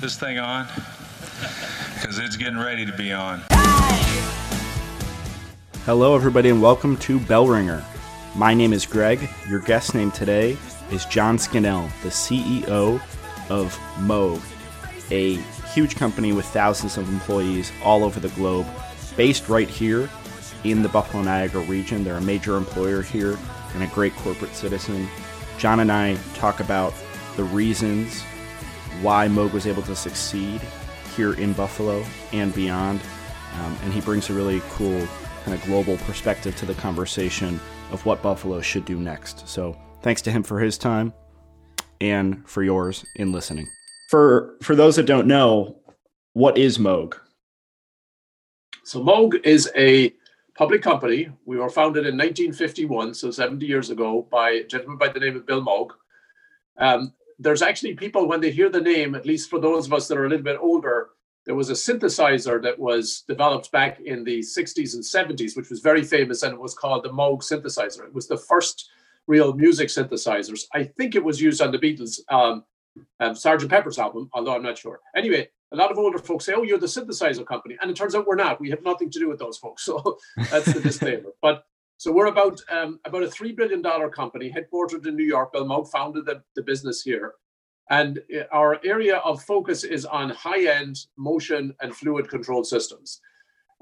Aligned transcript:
this 0.00 0.18
thing 0.18 0.38
on? 0.38 0.66
Because 1.94 2.18
it's 2.18 2.36
getting 2.36 2.58
ready 2.58 2.86
to 2.86 2.92
be 2.96 3.12
on. 3.12 3.42
Hello, 5.84 6.14
everybody, 6.14 6.48
and 6.48 6.62
welcome 6.62 6.96
to 6.98 7.20
Bell 7.20 7.46
Ringer. 7.46 7.84
My 8.34 8.54
name 8.54 8.72
is 8.72 8.86
Greg. 8.86 9.28
Your 9.46 9.60
guest 9.60 9.94
name 9.94 10.10
today 10.10 10.56
is 10.90 11.04
John 11.04 11.38
Scannell, 11.38 11.90
the 12.02 12.08
CEO 12.08 12.98
of 13.50 13.76
Moog, 13.98 14.40
a 15.10 15.34
huge 15.74 15.96
company 15.96 16.32
with 16.32 16.46
thousands 16.46 16.96
of 16.96 17.06
employees 17.10 17.70
all 17.84 18.02
over 18.02 18.20
the 18.20 18.28
globe, 18.30 18.66
based 19.18 19.50
right 19.50 19.68
here 19.68 20.08
in 20.64 20.82
the 20.82 20.88
Buffalo 20.88 21.22
Niagara 21.22 21.62
region. 21.62 22.04
They're 22.04 22.16
a 22.16 22.22
major 22.22 22.56
employer 22.56 23.02
here 23.02 23.36
and 23.74 23.82
a 23.82 23.86
great 23.88 24.14
corporate 24.16 24.54
citizen. 24.54 25.08
John 25.58 25.80
and 25.80 25.92
I 25.92 26.14
talk 26.34 26.60
about 26.60 26.94
the 27.36 27.44
reasons 27.44 28.24
why 29.02 29.28
Moog 29.28 29.52
was 29.52 29.66
able 29.66 29.82
to 29.82 29.96
succeed 29.96 30.60
here 31.16 31.34
in 31.34 31.52
Buffalo 31.52 32.04
and 32.32 32.54
beyond. 32.54 33.00
Um, 33.58 33.76
and 33.82 33.92
he 33.92 34.00
brings 34.00 34.30
a 34.30 34.32
really 34.32 34.62
cool 34.70 35.06
kind 35.44 35.54
of 35.54 35.64
global 35.64 35.96
perspective 35.98 36.54
to 36.56 36.66
the 36.66 36.74
conversation 36.74 37.60
of 37.90 38.04
what 38.06 38.22
Buffalo 38.22 38.60
should 38.60 38.84
do 38.84 38.98
next. 38.98 39.48
So 39.48 39.76
thanks 40.02 40.22
to 40.22 40.30
him 40.30 40.42
for 40.42 40.60
his 40.60 40.78
time 40.78 41.12
and 42.00 42.48
for 42.48 42.62
yours 42.62 43.04
in 43.16 43.32
listening. 43.32 43.66
For 44.08 44.56
for 44.62 44.74
those 44.74 44.96
that 44.96 45.06
don't 45.06 45.26
know, 45.26 45.76
what 46.32 46.58
is 46.58 46.78
Moog? 46.78 47.14
So 48.84 49.02
Moog 49.02 49.44
is 49.44 49.70
a 49.76 50.12
public 50.54 50.82
company. 50.82 51.30
We 51.44 51.58
were 51.58 51.70
founded 51.70 52.06
in 52.06 52.16
1951, 52.16 53.14
so 53.14 53.30
70 53.30 53.64
years 53.66 53.90
ago, 53.90 54.26
by 54.30 54.50
a 54.50 54.64
gentleman 54.64 54.98
by 54.98 55.08
the 55.08 55.20
name 55.20 55.36
of 55.36 55.46
Bill 55.46 55.62
Moog. 55.62 55.90
Um, 56.78 57.12
there's 57.40 57.62
actually 57.62 57.94
people 57.94 58.28
when 58.28 58.40
they 58.40 58.50
hear 58.50 58.68
the 58.68 58.80
name, 58.80 59.14
at 59.14 59.26
least 59.26 59.48
for 59.48 59.58
those 59.58 59.86
of 59.86 59.94
us 59.94 60.06
that 60.08 60.18
are 60.18 60.26
a 60.26 60.28
little 60.28 60.44
bit 60.44 60.58
older, 60.60 61.08
there 61.46 61.54
was 61.54 61.70
a 61.70 61.72
synthesizer 61.72 62.62
that 62.62 62.78
was 62.78 63.24
developed 63.26 63.72
back 63.72 63.98
in 64.00 64.22
the 64.24 64.40
60s 64.40 64.94
and 64.94 65.02
70s, 65.02 65.56
which 65.56 65.70
was 65.70 65.80
very 65.80 66.04
famous, 66.04 66.42
and 66.42 66.52
it 66.52 66.60
was 66.60 66.74
called 66.74 67.02
the 67.02 67.08
Moog 67.08 67.42
synthesizer. 67.42 68.06
It 68.06 68.14
was 68.14 68.28
the 68.28 68.36
first 68.36 68.90
real 69.26 69.54
music 69.54 69.88
synthesizers. 69.88 70.64
I 70.74 70.84
think 70.84 71.14
it 71.14 71.24
was 71.24 71.40
used 71.40 71.62
on 71.62 71.72
the 71.72 71.78
Beatles' 71.78 72.20
um, 72.28 72.64
um. 73.20 73.34
Pepper's 73.68 73.98
album, 73.98 74.28
although 74.34 74.54
I'm 74.54 74.62
not 74.62 74.76
sure. 74.76 75.00
Anyway, 75.16 75.48
a 75.72 75.76
lot 75.76 75.90
of 75.90 75.98
older 75.98 76.18
folks 76.18 76.44
say, 76.44 76.52
"Oh, 76.54 76.62
you're 76.62 76.78
the 76.78 76.86
synthesizer 76.86 77.46
company," 77.46 77.78
and 77.80 77.90
it 77.90 77.96
turns 77.96 78.14
out 78.14 78.26
we're 78.26 78.34
not. 78.34 78.60
We 78.60 78.70
have 78.70 78.82
nothing 78.82 79.10
to 79.10 79.18
do 79.18 79.28
with 79.28 79.38
those 79.38 79.56
folks. 79.56 79.88
So 79.90 80.18
that's 80.50 80.72
the 80.72 80.80
disclaimer. 80.80 81.30
But 81.40 81.64
so 82.00 82.10
we're 82.10 82.28
about 82.28 82.62
um, 82.70 82.98
about 83.04 83.24
a 83.24 83.30
three 83.30 83.52
billion 83.52 83.82
dollar 83.82 84.08
company, 84.08 84.50
headquartered 84.50 85.06
in 85.06 85.16
New 85.16 85.26
York. 85.26 85.52
Bill 85.52 85.84
founded 85.84 86.24
the, 86.24 86.42
the 86.56 86.62
business 86.62 87.02
here, 87.02 87.34
and 87.90 88.20
uh, 88.34 88.44
our 88.52 88.80
area 88.86 89.18
of 89.18 89.42
focus 89.42 89.84
is 89.84 90.06
on 90.06 90.30
high-end 90.30 90.96
motion 91.18 91.74
and 91.82 91.94
fluid 91.94 92.30
control 92.30 92.64
systems. 92.64 93.20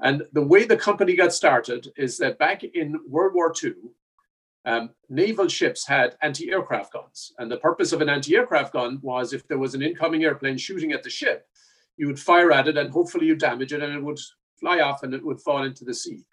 And 0.01 0.23
the 0.33 0.41
way 0.41 0.65
the 0.65 0.75
company 0.75 1.15
got 1.15 1.31
started 1.31 1.93
is 1.95 2.17
that 2.17 2.37
back 2.37 2.65
in 2.65 2.99
World 3.07 3.35
War 3.35 3.53
II, 3.63 3.71
um, 4.65 4.89
naval 5.07 5.47
ships 5.47 5.87
had 5.87 6.17
anti-aircraft 6.21 6.91
guns, 6.91 7.31
and 7.37 7.49
the 7.49 7.55
purpose 7.55 7.93
of 7.93 8.01
an 8.01 8.09
anti-aircraft 8.09 8.73
gun 8.73 8.99
was 9.01 9.31
if 9.31 9.47
there 9.47 9.59
was 9.59 9.75
an 9.75 9.81
incoming 9.81 10.25
airplane 10.25 10.57
shooting 10.57 10.91
at 10.91 11.03
the 11.03 11.09
ship, 11.09 11.47
you 11.95 12.07
would 12.07 12.19
fire 12.19 12.51
at 12.51 12.67
it 12.67 12.75
and 12.75 12.91
hopefully 12.91 13.27
you 13.27 13.37
damage 13.37 13.71
it 13.71 13.81
and 13.81 13.93
it 13.93 14.03
would 14.03 14.19
fly 14.59 14.81
off 14.81 15.03
and 15.03 15.13
it 15.13 15.25
would 15.25 15.39
fall 15.39 15.63
into 15.63 15.85
the 15.85 15.93
sea. 15.93 16.25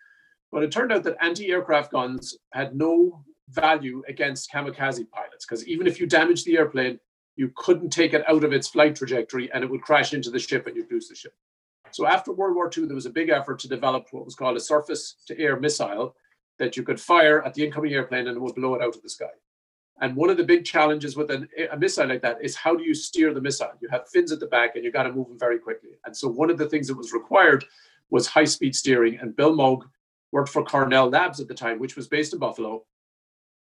But 0.52 0.62
it 0.62 0.70
turned 0.70 0.92
out 0.92 1.02
that 1.04 1.16
anti-aircraft 1.20 1.92
guns 1.92 2.36
had 2.52 2.76
no 2.76 3.24
value 3.50 4.02
against 4.08 4.50
kamikaze 4.50 5.08
pilots 5.10 5.46
because 5.46 5.66
even 5.66 5.86
if 5.86 6.00
you 6.00 6.06
damaged 6.06 6.46
the 6.46 6.56
airplane, 6.56 6.98
you 7.36 7.52
couldn't 7.54 7.90
take 7.90 8.14
it 8.14 8.28
out 8.28 8.44
of 8.44 8.52
its 8.52 8.68
flight 8.68 8.96
trajectory 8.96 9.50
and 9.52 9.62
it 9.62 9.70
would 9.70 9.82
crash 9.82 10.14
into 10.14 10.30
the 10.30 10.38
ship 10.38 10.66
and 10.66 10.76
you'd 10.76 10.90
lose 10.90 11.08
the 11.08 11.14
ship. 11.14 11.34
So 11.90 12.06
after 12.06 12.32
World 12.32 12.56
War 12.56 12.70
II, 12.76 12.86
there 12.86 12.94
was 12.94 13.06
a 13.06 13.10
big 13.10 13.28
effort 13.28 13.58
to 13.60 13.68
develop 13.68 14.06
what 14.10 14.24
was 14.24 14.34
called 14.34 14.56
a 14.56 14.60
surface 14.60 15.16
to 15.26 15.38
air 15.38 15.58
missile 15.58 16.16
that 16.58 16.76
you 16.76 16.82
could 16.82 17.00
fire 17.00 17.42
at 17.44 17.54
the 17.54 17.64
incoming 17.64 17.92
airplane 17.92 18.26
and 18.26 18.36
it 18.36 18.40
would 18.40 18.54
blow 18.54 18.74
it 18.74 18.82
out 18.82 18.96
of 18.96 19.02
the 19.02 19.10
sky. 19.10 19.26
And 20.00 20.14
one 20.14 20.28
of 20.28 20.36
the 20.36 20.44
big 20.44 20.64
challenges 20.64 21.16
with 21.16 21.30
an, 21.30 21.48
a 21.70 21.76
missile 21.76 22.08
like 22.08 22.22
that 22.22 22.42
is 22.42 22.54
how 22.54 22.74
do 22.74 22.84
you 22.84 22.94
steer 22.94 23.32
the 23.32 23.40
missile? 23.40 23.72
You 23.80 23.88
have 23.88 24.08
fins 24.08 24.32
at 24.32 24.40
the 24.40 24.46
back 24.46 24.74
and 24.74 24.84
you've 24.84 24.92
got 24.92 25.04
to 25.04 25.12
move 25.12 25.28
them 25.28 25.38
very 25.38 25.58
quickly. 25.58 25.90
And 26.04 26.14
so 26.14 26.28
one 26.28 26.50
of 26.50 26.58
the 26.58 26.68
things 26.68 26.88
that 26.88 26.96
was 26.96 27.12
required 27.12 27.64
was 28.10 28.26
high 28.26 28.44
speed 28.44 28.74
steering. 28.76 29.18
And 29.20 29.34
Bill 29.34 29.56
Moog 29.56 29.82
worked 30.32 30.50
for 30.50 30.64
Cornell 30.64 31.08
Labs 31.08 31.40
at 31.40 31.48
the 31.48 31.54
time, 31.54 31.78
which 31.78 31.96
was 31.96 32.08
based 32.08 32.32
in 32.32 32.38
Buffalo. 32.38 32.84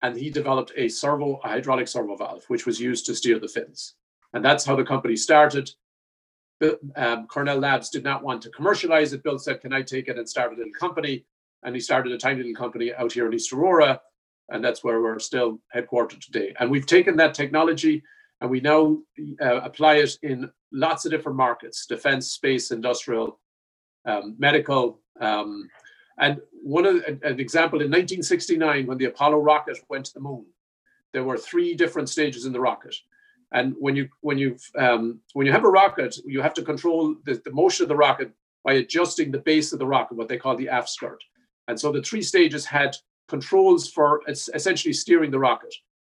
And 0.02 0.18
he 0.18 0.30
developed 0.30 0.72
a 0.76 0.88
servo, 0.88 1.40
a 1.44 1.50
hydraulic 1.50 1.88
servo 1.88 2.16
valve, 2.16 2.44
which 2.48 2.66
was 2.66 2.80
used 2.80 3.06
to 3.08 3.16
steer 3.16 3.40
the 3.40 3.48
fins. 3.48 3.96
And 4.34 4.44
that's 4.44 4.66
how 4.66 4.76
the 4.76 4.84
company 4.84 5.16
started. 5.16 5.70
Um, 6.96 7.28
Cornell 7.28 7.58
Labs 7.58 7.90
did 7.90 8.04
not 8.04 8.24
want 8.24 8.42
to 8.44 8.50
commercialize 8.50 9.14
it. 9.14 9.24
Bill 9.24 9.40
said, 9.40 9.62
Can 9.62 9.74
I 9.74 9.82
take 9.82 10.08
it 10.08 10.18
and 10.18 10.28
start 10.28 10.54
a 10.54 10.56
little 10.56 10.74
company? 10.78 11.26
And 11.64 11.74
he 11.74 11.82
started 11.82 12.14
a 12.14 12.18
tiny 12.18 12.38
little 12.38 12.54
company 12.54 12.94
out 12.94 13.12
here 13.12 13.28
in 13.28 13.34
East 13.34 13.52
Aurora. 13.52 14.00
And 14.50 14.64
that's 14.64 14.84
where 14.84 15.02
we're 15.02 15.20
still 15.20 15.60
headquartered 15.76 16.24
today. 16.24 16.54
And 16.60 16.70
we've 16.70 16.86
taken 16.86 17.18
that 17.18 17.34
technology 17.34 18.04
and 18.42 18.50
we 18.50 18.60
now 18.60 18.98
uh, 19.42 19.62
apply 19.62 19.96
it 19.96 20.18
in 20.22 20.52
lots 20.72 21.06
of 21.06 21.12
different 21.12 21.38
markets 21.38 21.86
defense, 21.86 22.32
space, 22.32 22.72
industrial, 22.72 23.40
um, 24.06 24.36
medical, 24.38 25.00
um, 25.20 25.68
and 26.18 26.42
one 26.64 26.86
of 26.86 26.96
an 27.06 27.40
example 27.40 27.82
in 27.82 27.92
1969, 27.92 28.88
when 28.88 28.98
the 28.98 29.06
Apollo 29.06 29.40
rocket 29.40 29.78
went 29.90 30.06
to 30.06 30.14
the 30.14 30.20
moon, 30.20 30.46
there 31.14 31.24
were 31.24 31.38
three 31.38 31.76
different 31.76 32.10
stages 32.10 32.46
in 32.46 32.54
the 32.54 32.60
rocket. 32.60 32.96
And 33.52 33.76
when 33.80 33.96
you 33.96 34.10
when 34.22 34.38
you 34.38 34.58
um, 34.78 35.20
when 35.34 35.46
you 35.46 35.52
have 35.52 35.66
a 35.66 35.70
rocket, 35.70 36.18
you 36.26 36.42
have 36.42 36.54
to 36.56 36.64
control 36.64 37.16
the, 37.26 37.42
the 37.46 37.52
motion 37.52 37.84
of 37.84 37.90
the 37.90 37.96
rocket 37.96 38.32
by 38.64 38.74
adjusting 38.74 39.32
the 39.32 39.40
base 39.40 39.72
of 39.72 39.80
the 39.80 39.86
rocket, 39.86 40.18
what 40.18 40.28
they 40.28 40.38
call 40.38 40.58
the 40.58 40.70
aft 40.70 40.90
skirt. 40.90 41.24
And 41.68 41.80
so 41.80 41.92
the 41.92 42.02
three 42.02 42.22
stages 42.22 42.66
had 42.66 42.96
controls 43.28 43.90
for 43.90 44.22
essentially 44.28 44.94
steering 44.94 45.32
the 45.32 45.40
rocket. 45.40 45.74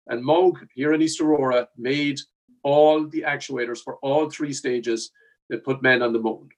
And 0.07 0.23
Moog 0.23 0.67
here 0.73 0.93
in 0.93 1.01
East 1.01 1.21
Aurora 1.21 1.67
made 1.77 2.19
all 2.63 3.07
the 3.07 3.21
actuators 3.21 3.79
for 3.79 3.95
all 3.97 4.29
three 4.29 4.53
stages 4.53 5.11
that 5.49 5.63
put 5.63 5.81
men 5.81 6.01
on 6.01 6.13
the 6.13 6.19
moon. 6.19 6.49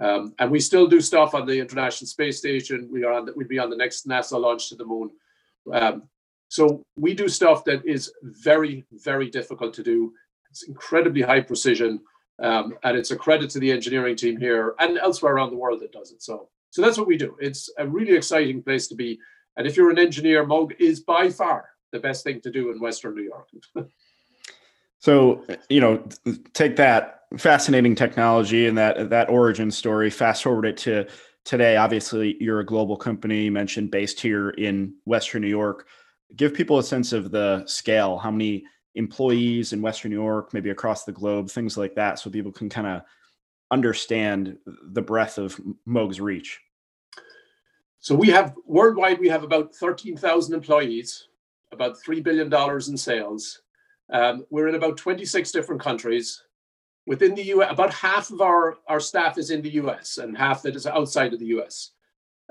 Um, 0.00 0.34
and 0.38 0.50
we 0.50 0.60
still 0.60 0.86
do 0.86 1.00
stuff 1.00 1.34
on 1.34 1.46
the 1.46 1.58
International 1.58 2.08
Space 2.08 2.38
Station. 2.38 2.88
We 2.90 3.04
are 3.04 3.12
on 3.12 3.26
the, 3.26 3.32
we'll 3.36 3.46
be 3.46 3.58
on 3.58 3.70
the 3.70 3.76
next 3.76 4.08
NASA 4.08 4.40
launch 4.40 4.70
to 4.70 4.74
the 4.76 4.84
moon. 4.84 5.10
Um, 5.72 6.04
so 6.48 6.82
we 6.96 7.14
do 7.14 7.28
stuff 7.28 7.64
that 7.64 7.84
is 7.84 8.12
very, 8.22 8.84
very 8.92 9.30
difficult 9.30 9.74
to 9.74 9.82
do. 9.82 10.12
It's 10.50 10.64
incredibly 10.64 11.22
high 11.22 11.42
precision, 11.42 12.00
um, 12.42 12.76
and 12.82 12.96
it's 12.96 13.12
a 13.12 13.16
credit 13.16 13.50
to 13.50 13.60
the 13.60 13.70
engineering 13.70 14.16
team 14.16 14.36
here 14.36 14.74
and 14.80 14.98
elsewhere 14.98 15.34
around 15.34 15.50
the 15.50 15.56
world 15.56 15.80
that 15.80 15.92
does 15.92 16.10
it. 16.12 16.22
So, 16.22 16.48
so 16.70 16.82
that's 16.82 16.98
what 16.98 17.06
we 17.06 17.16
do. 17.16 17.36
It's 17.38 17.70
a 17.78 17.86
really 17.86 18.16
exciting 18.16 18.62
place 18.62 18.88
to 18.88 18.94
be. 18.94 19.20
And 19.56 19.66
if 19.66 19.76
you're 19.76 19.90
an 19.90 19.98
engineer, 19.98 20.44
Moog 20.44 20.74
is 20.80 21.00
by 21.00 21.28
far 21.28 21.68
the 21.92 22.00
best 22.00 22.24
thing 22.24 22.40
to 22.40 22.50
do 22.50 22.72
in 22.72 22.80
Western 22.80 23.14
New 23.14 23.22
York. 23.22 23.48
so, 25.00 25.44
you 25.68 25.80
know, 25.80 26.02
take 26.52 26.76
that 26.76 27.22
fascinating 27.36 27.94
technology 27.94 28.66
and 28.66 28.78
that 28.78 29.10
that 29.10 29.28
origin 29.28 29.70
story. 29.70 30.10
Fast 30.10 30.42
forward 30.42 30.66
it 30.66 30.76
to 30.78 31.06
today. 31.44 31.76
Obviously, 31.76 32.36
you're 32.40 32.60
a 32.60 32.66
global 32.66 32.96
company. 32.96 33.44
You 33.44 33.52
mentioned 33.52 33.90
based 33.90 34.20
here 34.20 34.50
in 34.50 34.94
Western 35.04 35.42
New 35.42 35.48
York. 35.48 35.88
Give 36.36 36.54
people 36.54 36.78
a 36.78 36.84
sense 36.84 37.12
of 37.12 37.30
the 37.30 37.64
scale. 37.66 38.18
How 38.18 38.30
many 38.30 38.64
employees 38.94 39.72
in 39.72 39.82
Western 39.82 40.10
New 40.10 40.20
York, 40.20 40.52
maybe 40.52 40.70
across 40.70 41.04
the 41.04 41.12
globe, 41.12 41.48
things 41.48 41.76
like 41.76 41.94
that, 41.94 42.18
so 42.18 42.30
people 42.30 42.52
can 42.52 42.68
kind 42.68 42.86
of 42.86 43.02
understand 43.70 44.58
the 44.66 45.02
breadth 45.02 45.38
of 45.38 45.60
Moog's 45.86 46.20
reach. 46.20 46.60
So 48.00 48.14
we 48.14 48.28
have 48.28 48.54
worldwide, 48.66 49.20
we 49.20 49.28
have 49.28 49.44
about 49.44 49.74
13,000 49.74 50.54
employees, 50.54 51.28
about 51.70 51.98
$3 51.98 52.22
billion 52.22 52.52
in 52.88 52.96
sales. 52.96 53.62
Um, 54.10 54.44
we're 54.50 54.68
in 54.68 54.74
about 54.74 54.96
26 54.96 55.52
different 55.52 55.80
countries 55.80 56.42
within 57.06 57.34
the 57.34 57.44
US, 57.54 57.72
about 57.72 57.92
half 57.92 58.30
of 58.30 58.40
our, 58.40 58.78
our 58.88 59.00
staff 59.00 59.38
is 59.38 59.50
in 59.50 59.62
the 59.62 59.70
US 59.82 60.18
and 60.18 60.36
half 60.36 60.62
that 60.62 60.76
is 60.76 60.86
outside 60.86 61.32
of 61.32 61.38
the 61.40 61.46
US. 61.46 61.92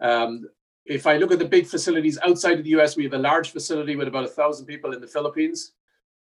Um, 0.01 0.47
if 0.85 1.05
I 1.05 1.17
look 1.17 1.31
at 1.31 1.39
the 1.39 1.45
big 1.45 1.67
facilities 1.67 2.17
outside 2.23 2.57
of 2.57 2.63
the 2.63 2.71
US, 2.71 2.97
we 2.97 3.03
have 3.03 3.13
a 3.13 3.17
large 3.17 3.51
facility 3.51 3.95
with 3.95 4.07
about 4.07 4.23
a 4.23 4.29
thousand 4.29 4.65
people 4.65 4.93
in 4.93 5.01
the 5.01 5.07
Philippines. 5.07 5.73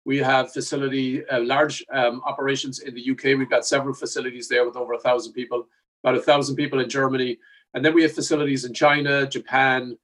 We 0.05 0.17
have 0.17 0.51
facility, 0.51 1.25
uh, 1.27 1.41
large 1.41 1.83
um, 1.91 2.21
operations 2.25 2.79
in 2.79 2.93
the 2.93 3.11
UK. 3.11 3.37
We've 3.37 3.49
got 3.49 3.65
several 3.65 3.93
facilities 3.93 4.47
there 4.47 4.65
with 4.65 4.75
over 4.75 4.93
a 4.93 4.99
thousand 4.99 5.33
people, 5.33 5.67
about 6.03 6.15
a 6.15 6.21
thousand 6.21 6.55
people 6.55 6.79
in 6.79 6.89
Germany. 6.89 7.37
And 7.73 7.85
then 7.85 7.93
we 7.93 8.01
have 8.01 8.13
facilities 8.13 8.65
in 8.65 8.73
China, 8.73 9.27
Japan, 9.27 9.97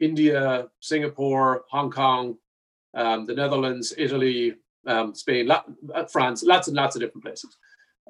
India, 0.00 0.68
Singapore, 0.80 1.64
Hong 1.70 1.90
Kong, 1.90 2.36
um, 2.94 3.26
the 3.26 3.34
Netherlands, 3.34 3.92
Italy, 3.98 4.54
um, 4.86 5.14
Spain, 5.14 5.50
uh, 5.50 6.04
France, 6.10 6.42
lots 6.42 6.68
and 6.68 6.76
lots 6.76 6.96
of 6.96 7.02
different 7.02 7.24
places. 7.24 7.56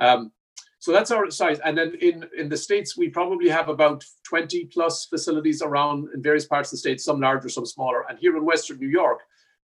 Um, 0.01 0.33
so 0.81 0.93
that's 0.93 1.11
our 1.11 1.31
size. 1.31 1.59
And 1.65 1.77
then 1.77 1.95
in, 2.01 2.27
in 2.37 2.49
the 2.49 2.57
States, 2.57 2.97
we 2.97 3.11
probably 3.11 3.51
have 3.51 3.69
about 3.69 4.03
20 4.25 4.65
plus 4.67 5.05
facilities 5.05 5.61
around 5.61 6.09
in 6.15 6.23
various 6.23 6.47
parts 6.47 6.69
of 6.69 6.73
the 6.73 6.79
state, 6.79 7.01
some 7.03 7.21
larger, 7.21 7.51
some 7.51 7.67
smaller. 7.67 8.07
And 8.09 8.19
here 8.19 8.37
in 8.37 8.47
Western 8.47 8.79
New 8.79 8.89
York, 8.89 9.21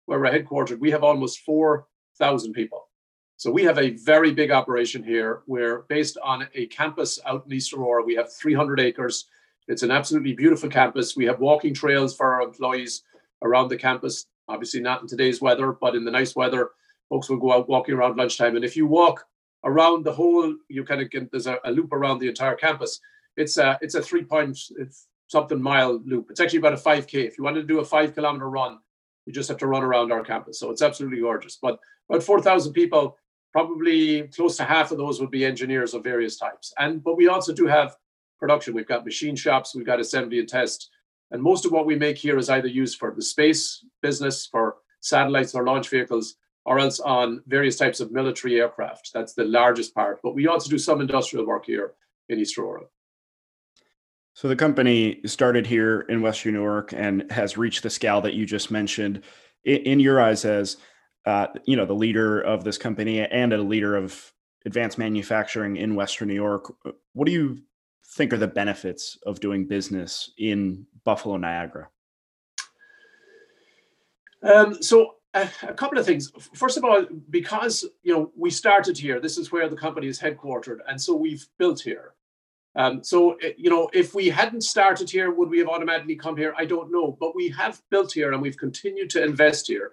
where 0.05 0.19
we're 0.19 0.31
headquartered, 0.31 0.79
we 0.79 0.89
have 0.89 1.03
almost 1.03 1.41
4,000 1.41 2.53
people. 2.53 2.89
So 3.37 3.51
we 3.51 3.63
have 3.63 3.77
a 3.77 3.91
very 3.91 4.31
big 4.31 4.49
operation 4.49 5.03
here. 5.03 5.43
We're 5.45 5.83
based 5.89 6.17
on 6.23 6.47
a 6.55 6.65
campus 6.67 7.19
out 7.25 7.45
in 7.45 7.53
East 7.53 7.73
Aurora. 7.73 8.03
We 8.03 8.15
have 8.15 8.33
300 8.33 8.79
acres. 8.79 9.25
It's 9.67 9.83
an 9.83 9.91
absolutely 9.91 10.33
beautiful 10.33 10.69
campus. 10.69 11.15
We 11.15 11.25
have 11.25 11.39
walking 11.39 11.73
trails 11.73 12.15
for 12.15 12.33
our 12.33 12.41
employees 12.41 13.03
around 13.43 13.69
the 13.69 13.77
campus. 13.77 14.25
Obviously, 14.47 14.81
not 14.81 15.01
in 15.01 15.07
today's 15.07 15.41
weather, 15.41 15.73
but 15.79 15.95
in 15.95 16.05
the 16.05 16.11
nice 16.11 16.35
weather, 16.35 16.71
folks 17.13 17.29
will 17.29 17.37
go 17.37 17.53
out 17.53 17.69
walking 17.69 17.93
around 17.93 18.17
lunchtime. 18.17 18.55
And 18.55 18.65
if 18.65 18.75
you 18.75 18.87
walk 18.87 19.23
around 19.63 20.03
the 20.03 20.11
whole, 20.11 20.51
you 20.67 20.83
kind 20.83 20.99
of 20.99 21.11
get 21.11 21.29
there's 21.29 21.45
a, 21.45 21.59
a 21.63 21.71
loop 21.71 21.93
around 21.93 22.17
the 22.17 22.27
entire 22.27 22.55
campus. 22.55 22.99
It's 23.37 23.57
a 23.57 23.77
it's 23.81 23.93
a 23.93 24.01
three 24.01 24.23
point 24.23 24.57
something 25.27 25.61
mile 25.61 26.01
loop. 26.05 26.31
It's 26.31 26.39
actually 26.39 26.57
about 26.57 26.73
a 26.73 26.77
5k. 26.77 27.13
If 27.13 27.37
you 27.37 27.43
wanted 27.43 27.61
to 27.61 27.67
do 27.67 27.81
a 27.81 27.85
five 27.85 28.15
kilometer 28.15 28.49
run, 28.49 28.79
you 29.27 29.33
just 29.33 29.47
have 29.47 29.59
to 29.59 29.67
run 29.67 29.83
around 29.83 30.11
our 30.11 30.23
campus. 30.23 30.59
So 30.59 30.71
it's 30.71 30.81
absolutely 30.81 31.19
gorgeous. 31.19 31.59
But 31.61 31.79
about 32.09 32.23
4,000 32.23 32.73
people, 32.73 33.15
probably 33.51 34.23
close 34.23 34.57
to 34.57 34.63
half 34.63 34.91
of 34.91 34.97
those 34.97 35.21
would 35.21 35.31
be 35.31 35.45
engineers 35.45 35.93
of 35.93 36.03
various 36.03 36.37
types. 36.37 36.73
And 36.79 37.03
but 37.03 37.15
we 37.15 37.27
also 37.27 37.53
do 37.53 37.67
have 37.67 37.95
production. 38.39 38.73
We've 38.73 38.87
got 38.87 39.05
machine 39.05 39.35
shops, 39.35 39.75
we've 39.75 39.85
got 39.85 39.99
assembly 39.99 40.39
and 40.39 40.49
test. 40.49 40.89
And 41.29 41.43
most 41.43 41.63
of 41.63 41.71
what 41.71 41.85
we 41.85 41.95
make 41.95 42.17
here 42.17 42.39
is 42.39 42.49
either 42.49 42.67
used 42.67 42.97
for 42.97 43.13
the 43.15 43.21
space 43.21 43.85
business, 44.01 44.47
for 44.47 44.77
satellites 44.99 45.53
or 45.53 45.63
launch 45.63 45.89
vehicles, 45.89 46.37
or 46.65 46.79
else 46.79 46.99
on 46.99 47.43
various 47.47 47.75
types 47.75 47.99
of 47.99 48.11
military 48.11 48.59
aircraft. 48.59 49.11
That's 49.13 49.33
the 49.33 49.43
largest 49.43 49.93
part. 49.93 50.19
But 50.23 50.35
we 50.35 50.47
also 50.47 50.69
do 50.69 50.77
some 50.77 51.01
industrial 51.01 51.45
work 51.45 51.65
here 51.65 51.93
in 52.29 52.39
East 52.39 52.57
Aurora. 52.57 52.85
So 54.33 54.47
the 54.47 54.55
company 54.55 55.19
started 55.25 55.67
here 55.67 56.01
in 56.09 56.21
Western 56.21 56.53
New 56.53 56.61
York 56.61 56.93
and 56.95 57.31
has 57.31 57.57
reached 57.57 57.83
the 57.83 57.89
scale 57.89 58.21
that 58.21 58.33
you 58.33 58.45
just 58.45 58.71
mentioned. 58.71 59.21
In, 59.63 59.77
in 59.77 59.99
your 59.99 60.19
eyes, 60.19 60.43
as 60.45 60.77
uh, 61.25 61.47
you 61.65 61.77
know, 61.77 61.85
the 61.85 61.93
leader 61.93 62.41
of 62.41 62.63
this 62.63 62.77
company 62.77 63.21
and 63.21 63.53
a 63.53 63.61
leader 63.61 63.95
of 63.95 64.33
advanced 64.65 64.97
manufacturing 64.97 65.77
in 65.77 65.95
Western 65.95 66.27
New 66.29 66.33
York, 66.33 66.73
what 67.13 67.25
do 67.25 67.31
you 67.31 67.59
think 68.15 68.33
are 68.33 68.37
the 68.37 68.47
benefits 68.47 69.17
of 69.25 69.39
doing 69.39 69.67
business 69.67 70.31
in 70.37 70.85
Buffalo 71.03 71.37
Niagara? 71.37 71.89
Um, 74.41 74.81
so 74.81 75.15
a, 75.33 75.73
couple 75.73 75.97
of 75.97 76.05
things. 76.05 76.31
First 76.53 76.77
of 76.77 76.83
all, 76.83 77.05
because 77.29 77.85
you 78.03 78.13
know 78.13 78.31
we 78.35 78.49
started 78.49 78.97
here, 78.97 79.19
this 79.19 79.37
is 79.37 79.51
where 79.51 79.67
the 79.67 79.75
company 79.75 80.07
is 80.07 80.19
headquartered, 80.19 80.79
and 80.87 81.01
so 81.01 81.15
we've 81.15 81.45
built 81.57 81.81
here. 81.81 82.13
Um, 82.75 83.03
so 83.03 83.33
eh, 83.43 83.53
you 83.57 83.69
know, 83.69 83.89
if 83.93 84.13
we 84.13 84.29
hadn't 84.29 84.61
started 84.61 85.09
here, 85.09 85.31
would 85.31 85.49
we 85.49 85.59
have 85.59 85.67
automatically 85.67 86.15
come 86.15 86.37
here? 86.37 86.53
I 86.57 86.65
don't 86.65 86.91
know, 86.91 87.17
but 87.19 87.35
we 87.35 87.49
have 87.49 87.81
built 87.89 88.13
here, 88.13 88.31
and 88.31 88.41
we've 88.41 88.57
continued 88.57 89.09
to 89.11 89.23
invest 89.23 89.67
here. 89.67 89.91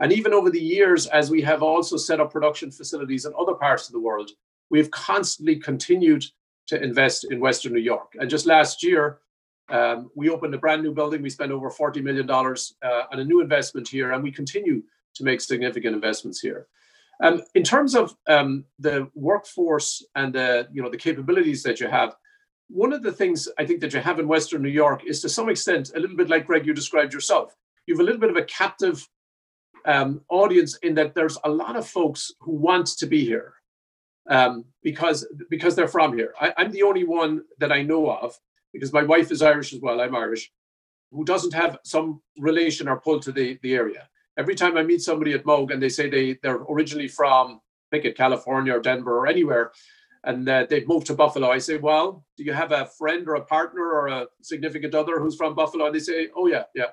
And 0.00 0.12
even 0.12 0.34
over 0.34 0.50
the 0.50 0.60
years, 0.60 1.06
as 1.06 1.30
we 1.30 1.42
have 1.42 1.62
also 1.62 1.96
set 1.96 2.20
up 2.20 2.32
production 2.32 2.70
facilities 2.70 3.24
in 3.24 3.32
other 3.38 3.54
parts 3.54 3.86
of 3.86 3.92
the 3.92 4.00
world, 4.00 4.30
we've 4.68 4.90
constantly 4.90 5.56
continued 5.56 6.24
to 6.66 6.82
invest 6.82 7.30
in 7.30 7.40
Western 7.40 7.72
New 7.72 7.80
York. 7.80 8.14
And 8.18 8.28
just 8.28 8.46
last 8.46 8.82
year, 8.82 9.18
um, 9.68 10.10
we 10.14 10.28
opened 10.28 10.54
a 10.54 10.58
brand 10.58 10.82
new 10.82 10.92
building. 10.92 11.22
We 11.22 11.30
spent 11.30 11.52
over 11.52 11.70
$40 11.70 12.02
million 12.02 12.28
uh, 12.30 13.02
on 13.12 13.20
a 13.20 13.24
new 13.24 13.40
investment 13.40 13.88
here, 13.88 14.12
and 14.12 14.22
we 14.22 14.32
continue 14.32 14.82
to 15.14 15.24
make 15.24 15.40
significant 15.40 15.94
investments 15.94 16.40
here. 16.40 16.66
Um, 17.22 17.42
in 17.54 17.62
terms 17.62 17.94
of 17.94 18.16
um, 18.26 18.64
the 18.78 19.08
workforce 19.14 20.04
and 20.14 20.34
the, 20.34 20.68
you 20.72 20.82
know, 20.82 20.90
the 20.90 20.96
capabilities 20.96 21.62
that 21.62 21.78
you 21.78 21.86
have, 21.86 22.16
one 22.68 22.92
of 22.92 23.02
the 23.02 23.12
things 23.12 23.48
I 23.58 23.66
think 23.66 23.80
that 23.80 23.92
you 23.92 24.00
have 24.00 24.18
in 24.18 24.26
Western 24.26 24.62
New 24.62 24.70
York 24.70 25.02
is 25.06 25.20
to 25.20 25.28
some 25.28 25.48
extent 25.48 25.92
a 25.94 26.00
little 26.00 26.16
bit 26.16 26.30
like 26.30 26.46
Greg 26.46 26.66
you 26.66 26.72
described 26.72 27.12
yourself. 27.12 27.54
You 27.86 27.94
have 27.94 28.00
a 28.00 28.04
little 28.04 28.20
bit 28.20 28.30
of 28.30 28.36
a 28.36 28.44
captive 28.44 29.06
um, 29.84 30.22
audience 30.28 30.78
in 30.78 30.94
that 30.94 31.14
there's 31.14 31.38
a 31.44 31.50
lot 31.50 31.76
of 31.76 31.86
folks 31.86 32.32
who 32.40 32.52
want 32.52 32.86
to 32.86 33.06
be 33.06 33.24
here 33.24 33.54
um, 34.28 34.64
because 34.82 35.26
because 35.50 35.74
they're 35.74 35.88
from 35.88 36.16
here. 36.16 36.34
I, 36.40 36.54
I'm 36.56 36.70
the 36.70 36.82
only 36.82 37.04
one 37.04 37.42
that 37.58 37.72
I 37.72 37.82
know 37.82 38.10
of 38.10 38.38
because 38.72 38.92
my 38.92 39.02
wife 39.02 39.30
is 39.30 39.42
Irish 39.42 39.72
as 39.72 39.80
well. 39.80 40.00
I'm 40.00 40.14
Irish, 40.14 40.50
who 41.10 41.24
doesn't 41.24 41.54
have 41.54 41.78
some 41.84 42.22
relation 42.38 42.88
or 42.88 43.00
pull 43.00 43.20
to 43.20 43.32
the, 43.32 43.58
the 43.62 43.74
area. 43.74 44.08
Every 44.38 44.54
time 44.54 44.76
I 44.76 44.82
meet 44.82 45.02
somebody 45.02 45.34
at 45.34 45.44
Moog 45.44 45.72
and 45.72 45.82
they 45.82 45.90
say 45.90 46.08
they 46.08 46.38
they're 46.42 46.62
originally 46.70 47.08
from 47.08 47.60
pick 47.90 48.04
it 48.06 48.16
California 48.16 48.74
or 48.74 48.80
Denver 48.80 49.18
or 49.18 49.26
anywhere, 49.26 49.72
and 50.24 50.48
uh, 50.48 50.66
they've 50.70 50.88
moved 50.88 51.06
to 51.08 51.14
Buffalo, 51.14 51.50
I 51.50 51.58
say, 51.58 51.76
well, 51.76 52.24
do 52.36 52.44
you 52.44 52.52
have 52.52 52.72
a 52.72 52.86
friend 52.86 53.28
or 53.28 53.34
a 53.34 53.44
partner 53.44 53.84
or 53.92 54.06
a 54.06 54.26
significant 54.40 54.94
other 54.94 55.20
who's 55.20 55.36
from 55.36 55.54
Buffalo? 55.54 55.86
And 55.86 55.94
they 55.94 56.00
say, 56.00 56.28
oh 56.36 56.46
yeah, 56.46 56.64
yeah, 56.74 56.92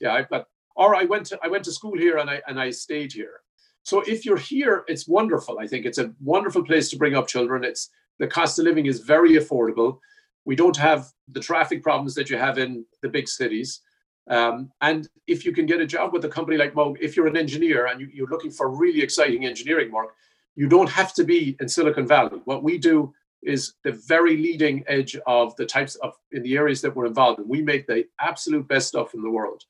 yeah, 0.00 0.14
I've 0.14 0.28
got. 0.28 0.46
Or 0.76 0.94
I 0.94 1.04
went 1.04 1.26
to 1.26 1.38
I 1.42 1.48
went 1.48 1.64
to 1.64 1.72
school 1.72 1.96
here 1.96 2.18
and 2.18 2.30
I 2.30 2.40
and 2.46 2.58
I 2.58 2.70
stayed 2.70 3.12
here. 3.12 3.40
So 3.82 4.00
if 4.00 4.24
you're 4.24 4.36
here, 4.36 4.84
it's 4.88 5.08
wonderful. 5.08 5.58
I 5.58 5.66
think 5.66 5.86
it's 5.86 5.98
a 5.98 6.12
wonderful 6.20 6.64
place 6.64 6.90
to 6.90 6.96
bring 6.96 7.14
up 7.14 7.26
children. 7.26 7.64
It's 7.64 7.90
the 8.18 8.26
cost 8.26 8.58
of 8.58 8.64
living 8.64 8.86
is 8.86 9.00
very 9.00 9.32
affordable. 9.32 9.98
We 10.44 10.56
don't 10.56 10.76
have 10.76 11.06
the 11.28 11.40
traffic 11.40 11.82
problems 11.82 12.14
that 12.14 12.30
you 12.30 12.38
have 12.38 12.58
in 12.58 12.84
the 13.02 13.08
big 13.08 13.28
cities. 13.28 13.80
Um, 14.28 14.70
and 14.80 15.08
if 15.26 15.44
you 15.44 15.52
can 15.52 15.66
get 15.66 15.80
a 15.80 15.86
job 15.86 16.12
with 16.12 16.24
a 16.24 16.28
company 16.28 16.56
like 16.56 16.74
Moog, 16.74 16.96
if 17.00 17.16
you're 17.16 17.26
an 17.26 17.36
engineer 17.36 17.86
and 17.86 18.00
you, 18.00 18.24
are 18.24 18.30
looking 18.30 18.50
for 18.50 18.70
really 18.70 19.02
exciting 19.02 19.44
engineering 19.44 19.90
work, 19.90 20.14
you 20.54 20.68
don't 20.68 20.88
have 20.88 21.14
to 21.14 21.24
be 21.24 21.56
in 21.60 21.68
Silicon 21.68 22.06
Valley. 22.06 22.40
What 22.44 22.62
we 22.62 22.78
do 22.78 23.12
is 23.42 23.74
the 23.84 23.92
very 23.92 24.36
leading 24.36 24.84
edge 24.86 25.16
of 25.26 25.56
the 25.56 25.64
types 25.66 25.94
of 25.96 26.14
in 26.32 26.42
the 26.42 26.56
areas 26.56 26.82
that 26.82 26.94
we're 26.94 27.06
involved 27.06 27.40
in. 27.40 27.48
We 27.48 27.62
make 27.62 27.86
the 27.86 28.04
absolute 28.20 28.68
best 28.68 28.88
stuff 28.88 29.14
in 29.14 29.22
the 29.22 29.30
world. 29.30 29.64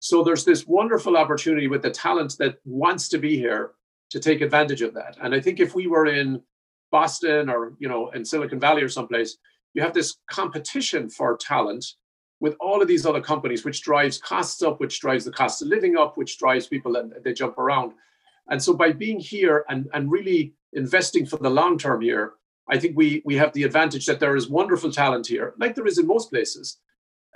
So 0.00 0.22
there's 0.22 0.44
this 0.44 0.66
wonderful 0.66 1.16
opportunity 1.16 1.66
with 1.66 1.82
the 1.82 1.90
talent 1.90 2.36
that 2.38 2.58
wants 2.64 3.08
to 3.08 3.18
be 3.18 3.36
here 3.36 3.72
to 4.10 4.20
take 4.20 4.40
advantage 4.40 4.82
of 4.82 4.94
that. 4.94 5.16
And 5.20 5.34
I 5.34 5.40
think 5.40 5.58
if 5.58 5.74
we 5.74 5.86
were 5.86 6.06
in 6.06 6.40
Boston 6.90 7.50
or 7.50 7.74
you 7.78 7.88
know 7.88 8.10
in 8.10 8.24
Silicon 8.24 8.60
Valley 8.60 8.82
or 8.82 8.88
someplace, 8.88 9.36
you 9.78 9.84
have 9.84 9.94
this 9.94 10.16
competition 10.28 11.08
for 11.08 11.36
talent 11.36 11.84
with 12.40 12.56
all 12.58 12.82
of 12.82 12.88
these 12.88 13.06
other 13.06 13.20
companies, 13.20 13.64
which 13.64 13.80
drives 13.82 14.18
costs 14.18 14.60
up, 14.60 14.80
which 14.80 14.98
drives 14.98 15.24
the 15.24 15.30
cost 15.30 15.62
of 15.62 15.68
living 15.68 15.96
up, 15.96 16.16
which 16.16 16.36
drives 16.36 16.66
people 16.66 16.96
and 16.96 17.12
they 17.22 17.32
jump 17.32 17.56
around. 17.58 17.92
And 18.50 18.60
so 18.60 18.74
by 18.74 18.90
being 18.90 19.20
here 19.20 19.64
and, 19.68 19.88
and 19.94 20.10
really 20.10 20.52
investing 20.72 21.24
for 21.26 21.36
the 21.36 21.48
long 21.60 21.78
term 21.78 22.00
here, 22.00 22.32
I 22.68 22.76
think 22.76 22.96
we 22.96 23.22
we 23.24 23.36
have 23.36 23.52
the 23.52 23.62
advantage 23.62 24.04
that 24.06 24.18
there 24.18 24.34
is 24.34 24.48
wonderful 24.48 24.90
talent 24.90 25.28
here, 25.28 25.54
like 25.58 25.76
there 25.76 25.86
is 25.86 25.98
in 25.98 26.08
most 26.08 26.30
places. 26.30 26.78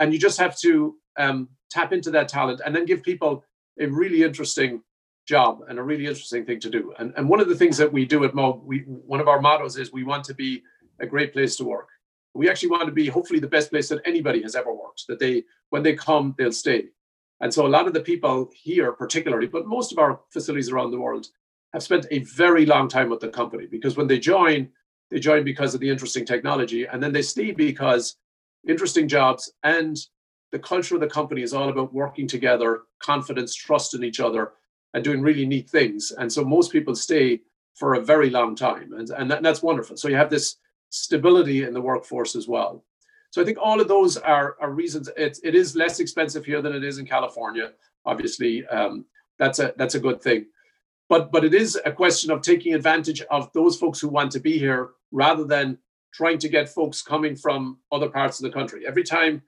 And 0.00 0.12
you 0.12 0.18
just 0.18 0.40
have 0.40 0.58
to 0.58 0.96
um, 1.16 1.48
tap 1.70 1.92
into 1.92 2.10
that 2.10 2.26
talent 2.26 2.60
and 2.64 2.74
then 2.74 2.86
give 2.86 3.04
people 3.04 3.44
a 3.78 3.86
really 3.86 4.24
interesting 4.24 4.82
job 5.28 5.60
and 5.68 5.78
a 5.78 5.82
really 5.90 6.06
interesting 6.06 6.44
thing 6.44 6.58
to 6.58 6.70
do. 6.70 6.92
And, 6.98 7.14
and 7.16 7.28
one 7.28 7.40
of 7.40 7.48
the 7.48 7.54
things 7.54 7.76
that 7.76 7.92
we 7.92 8.04
do 8.04 8.24
at 8.24 8.32
Moog, 8.32 8.64
we 8.64 8.78
one 9.12 9.20
of 9.20 9.28
our 9.28 9.40
mottos 9.40 9.78
is 9.78 9.92
we 9.92 10.02
want 10.02 10.24
to 10.24 10.34
be 10.34 10.64
a 10.98 11.06
great 11.06 11.32
place 11.32 11.54
to 11.58 11.64
work. 11.64 11.91
We 12.34 12.48
actually 12.48 12.70
want 12.70 12.86
to 12.86 12.92
be 12.92 13.08
hopefully 13.08 13.40
the 13.40 13.48
best 13.48 13.70
place 13.70 13.88
that 13.88 14.02
anybody 14.06 14.42
has 14.42 14.54
ever 14.54 14.72
worked, 14.72 15.04
that 15.08 15.18
they 15.18 15.44
when 15.70 15.82
they 15.82 15.94
come, 15.94 16.34
they'll 16.38 16.52
stay. 16.52 16.86
And 17.40 17.52
so 17.52 17.66
a 17.66 17.68
lot 17.68 17.86
of 17.86 17.92
the 17.92 18.00
people 18.00 18.50
here, 18.54 18.92
particularly, 18.92 19.48
but 19.48 19.66
most 19.66 19.92
of 19.92 19.98
our 19.98 20.20
facilities 20.30 20.70
around 20.70 20.92
the 20.92 21.00
world, 21.00 21.26
have 21.72 21.82
spent 21.82 22.06
a 22.10 22.20
very 22.20 22.66
long 22.66 22.88
time 22.88 23.08
with 23.10 23.20
the 23.20 23.28
company 23.28 23.66
because 23.66 23.96
when 23.96 24.06
they 24.06 24.18
join, 24.18 24.68
they 25.10 25.18
join 25.18 25.42
because 25.44 25.74
of 25.74 25.80
the 25.80 25.90
interesting 25.90 26.24
technology, 26.24 26.86
and 26.86 27.02
then 27.02 27.12
they 27.12 27.22
stay 27.22 27.50
because 27.50 28.16
interesting 28.68 29.08
jobs 29.08 29.52
and 29.64 29.96
the 30.52 30.58
culture 30.58 30.94
of 30.94 31.00
the 31.00 31.06
company 31.06 31.42
is 31.42 31.54
all 31.54 31.70
about 31.70 31.94
working 31.94 32.28
together, 32.28 32.82
confidence, 33.02 33.54
trust 33.54 33.94
in 33.94 34.04
each 34.04 34.20
other, 34.20 34.52
and 34.94 35.02
doing 35.02 35.22
really 35.22 35.46
neat 35.46 35.68
things. 35.68 36.12
And 36.16 36.30
so 36.30 36.44
most 36.44 36.70
people 36.70 36.94
stay 36.94 37.40
for 37.74 37.94
a 37.94 38.00
very 38.00 38.28
long 38.28 38.54
time, 38.54 38.92
and, 38.92 39.08
and 39.10 39.30
that, 39.30 39.42
that's 39.42 39.62
wonderful. 39.62 39.96
So 39.96 40.08
you 40.08 40.16
have 40.16 40.30
this 40.30 40.56
stability 40.92 41.64
in 41.64 41.72
the 41.72 41.80
workforce 41.80 42.36
as 42.36 42.46
well. 42.46 42.84
So 43.30 43.40
I 43.40 43.44
think 43.46 43.58
all 43.60 43.80
of 43.80 43.88
those 43.88 44.18
are, 44.18 44.56
are 44.60 44.70
reasons. 44.70 45.08
It, 45.16 45.38
it 45.42 45.54
is 45.54 45.74
less 45.74 46.00
expensive 46.00 46.44
here 46.44 46.60
than 46.60 46.74
it 46.74 46.84
is 46.84 46.98
in 46.98 47.06
California. 47.06 47.72
Obviously, 48.04 48.66
um, 48.66 49.06
that's 49.38 49.58
a 49.58 49.72
that's 49.76 49.94
a 49.94 50.00
good 50.00 50.20
thing. 50.20 50.46
But 51.08 51.32
but 51.32 51.44
it 51.44 51.54
is 51.54 51.78
a 51.86 51.92
question 51.92 52.30
of 52.30 52.42
taking 52.42 52.74
advantage 52.74 53.22
of 53.22 53.50
those 53.54 53.78
folks 53.78 54.00
who 54.00 54.08
want 54.08 54.32
to 54.32 54.40
be 54.40 54.58
here 54.58 54.90
rather 55.12 55.44
than 55.44 55.78
trying 56.12 56.38
to 56.38 56.48
get 56.48 56.68
folks 56.68 57.00
coming 57.00 57.34
from 57.34 57.78
other 57.90 58.10
parts 58.10 58.38
of 58.38 58.44
the 58.44 58.56
country. 58.58 58.86
Every 58.86 59.02
time 59.02 59.42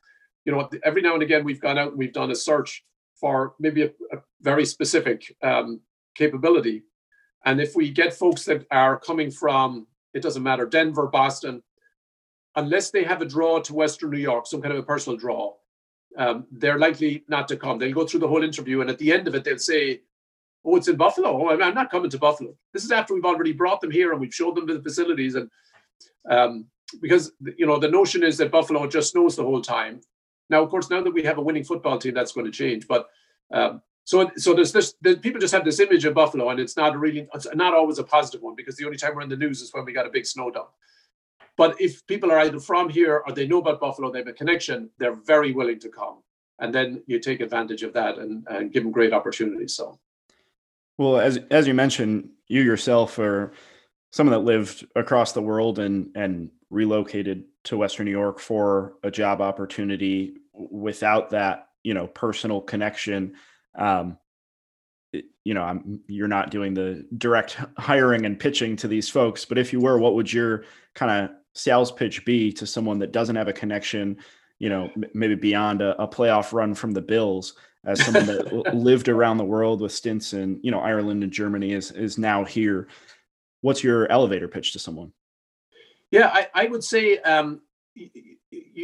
you 0.47 0.53
know, 0.53 0.69
every 0.83 1.03
now 1.03 1.15
and 1.15 1.23
again 1.23 1.45
we've 1.45 1.61
gone 1.61 1.79
out 1.79 1.91
and 1.91 1.99
we've 1.99 2.13
done 2.13 2.31
a 2.31 2.37
search 2.37 2.85
for 3.21 3.55
maybe 3.59 3.83
a, 3.83 3.91
a 4.13 4.19
very 4.41 4.65
specific 4.65 5.35
um, 5.43 5.81
capability. 6.15 6.83
And 7.45 7.61
if 7.61 7.75
we 7.77 7.91
get 7.91 8.15
folks 8.15 8.45
that 8.47 8.67
are 8.71 8.99
coming 8.99 9.31
from, 9.31 9.87
it 10.15 10.23
doesn't 10.23 10.43
matter, 10.43 10.67
Denver, 10.67 11.07
Boston, 11.07 11.63
unless 12.57 12.91
they 12.91 13.05
have 13.05 13.21
a 13.21 13.27
draw 13.27 13.61
to 13.61 13.75
Western 13.75 14.11
New 14.11 14.19
York, 14.19 14.47
some 14.47 14.63
kind 14.63 14.73
of 14.73 14.79
a 14.79 14.87
personal 14.87 15.19
draw, 15.19 15.55
um, 16.17 16.47
they're 16.53 16.79
likely 16.79 17.25
not 17.29 17.49
to 17.49 17.57
come. 17.57 17.79
They'll 17.79 17.93
go 17.93 18.07
through 18.07 18.21
the 18.21 18.29
whole 18.29 18.45
interview, 18.45 18.81
and 18.81 18.91
at 18.91 18.99
the 18.99 19.13
end 19.13 19.27
of 19.27 19.35
it, 19.35 19.43
they'll 19.43 19.59
say, 19.59 20.03
"Oh, 20.65 20.77
it's 20.77 20.87
in 20.87 20.97
Buffalo. 20.97 21.31
Oh, 21.31 21.61
I'm 21.61 21.75
not 21.75 21.91
coming 21.91 22.11
to 22.11 22.19
Buffalo." 22.19 22.55
This 22.73 22.85
is 22.85 22.93
after 22.93 23.15
we've 23.15 23.25
already 23.25 23.53
brought 23.53 23.81
them 23.81 23.91
here 23.91 24.13
and 24.13 24.21
we've 24.21 24.35
showed 24.35 24.55
them 24.55 24.67
the 24.67 24.81
facilities, 24.81 25.35
and 25.35 25.51
um, 26.31 26.67
because 27.01 27.33
you 27.59 27.67
know 27.67 27.81
the 27.81 27.91
notion 27.91 28.23
is 28.23 28.39
that 28.39 28.53
Buffalo 28.53 28.87
just 28.87 29.11
snows 29.11 29.35
the 29.35 29.43
whole 29.43 29.61
time, 29.61 30.01
now, 30.51 30.63
of 30.63 30.71
course, 30.71 30.91
now 30.91 31.03
that 31.03 31.13
we 31.13 31.23
have 31.23 31.39
a 31.39 31.43
winning 31.43 31.65
football 31.65 31.99
team, 31.99 32.15
that's 32.15 32.33
going 32.33 32.47
to 32.47 32.53
change. 32.53 32.87
But 32.87 33.09
um, 33.53 33.83
So, 34.05 34.31
so 34.37 34.53
there's 34.55 34.73
this. 34.73 34.95
The, 35.01 35.17
people 35.17 35.41
just 35.41 35.55
have 35.55 35.65
this 35.65 35.81
image 35.81 36.05
of 36.05 36.15
Buffalo, 36.15 36.51
and 36.51 36.61
it's 36.61 36.77
not 36.77 36.97
really, 36.99 37.27
it's 37.35 37.47
not 37.55 37.75
always 37.75 37.99
a 37.99 38.05
positive 38.05 38.43
one 38.43 38.55
because 38.55 38.77
the 38.77 38.85
only 38.85 38.99
time 38.99 39.15
we're 39.15 39.23
in 39.23 39.31
the 39.31 39.37
news 39.37 39.63
is 39.63 39.73
when 39.73 39.85
we 39.85 39.93
got 39.93 40.07
a 40.07 40.11
big 40.11 40.27
snow 40.27 40.51
dump. 40.51 40.69
But 41.57 41.81
if 41.81 42.07
people 42.07 42.31
are 42.31 42.41
either 42.41 42.61
from 42.61 42.89
here 42.89 43.23
or 43.27 43.33
they 43.33 43.47
know 43.47 43.59
about 43.59 43.81
Buffalo, 43.81 44.11
they 44.11 44.19
have 44.19 44.29
a 44.29 44.33
connection, 44.33 44.91
they're 44.99 45.15
very 45.15 45.53
willing 45.53 45.79
to 45.81 45.89
come. 45.89 46.23
And 46.59 46.75
then 46.75 47.03
you 47.07 47.19
take 47.19 47.41
advantage 47.41 47.83
of 47.83 47.93
that 47.95 48.19
and, 48.19 48.47
and 48.49 48.73
give 48.73 48.83
them 48.83 48.93
great 48.93 49.13
opportunities. 49.13 49.75
So, 49.75 49.99
well, 50.99 51.19
as 51.19 51.39
as 51.51 51.67
you 51.67 51.75
mentioned, 51.75 52.29
you 52.47 52.63
yourself 52.63 53.19
are 53.19 53.53
someone 54.13 54.33
that 54.33 54.45
lived 54.45 54.87
across 54.95 55.33
the 55.33 55.43
world 55.43 55.79
and 55.79 56.11
and 56.15 56.51
relocated 56.71 57.45
to 57.65 57.77
Western 57.77 58.05
New 58.05 58.13
York 58.13 58.39
for 58.39 58.95
a 59.03 59.11
job 59.11 59.41
opportunity. 59.41 60.37
Without 60.53 61.31
that, 61.31 61.69
you 61.83 61.95
know, 61.95 62.07
personal 62.07 62.61
connection, 62.61 63.35
um, 63.77 64.19
you 65.45 65.55
know, 65.55 65.63
I'm, 65.63 66.01
you're 66.09 66.29
not 66.29 66.51
doing 66.51 66.75
the 66.75 67.07
direct 67.17 67.57
hiring 67.77 68.25
and 68.25 68.39
pitching 68.39 68.77
to 68.77 68.89
these 68.89 69.09
folks. 69.09 69.45
But 69.45 69.59
if 69.59 69.73
you 69.73 69.81
were, 69.81 69.99
what 69.99 70.15
would 70.15 70.33
your 70.33 70.65
kind 70.95 71.11
of 71.11 71.37
sales 71.55 71.93
pitch 71.93 72.25
be 72.25 72.53
to 72.53 72.67
someone 72.67 72.99
that 73.01 73.13
doesn't 73.13 73.37
have 73.37 73.49
a 73.49 73.53
connection? 73.53 74.17
You 74.59 74.71
know, 74.71 74.91
maybe 75.13 75.35
beyond 75.35 75.83
a, 75.83 76.01
a 76.03 76.09
playoff 76.09 76.53
run 76.53 76.75
from 76.75 76.93
the 76.93 77.03
Bills, 77.03 77.55
as 77.85 78.03
someone 78.05 78.27
that 78.27 78.75
lived 78.75 79.09
around 79.09 79.37
the 79.37 79.45
world 79.45 79.81
with 79.81 79.93
stints 79.93 80.33
in 80.33 80.59
you 80.63 80.71
know 80.71 80.81
Ireland 80.81 81.23
and 81.23 81.33
Germany 81.33 81.73
is 81.73 81.91
is 81.91 82.19
now 82.19 82.45
here. 82.45 82.89
What's 83.61 83.83
your 83.83 84.11
elevator 84.11 84.49
pitch 84.49 84.73
to 84.73 84.79
someone? 84.79 85.13
Yeah, 86.11 86.31
I, 86.33 86.49
I 86.55 86.67
would 86.67 86.85
say 86.85 87.19
um, 87.19 87.63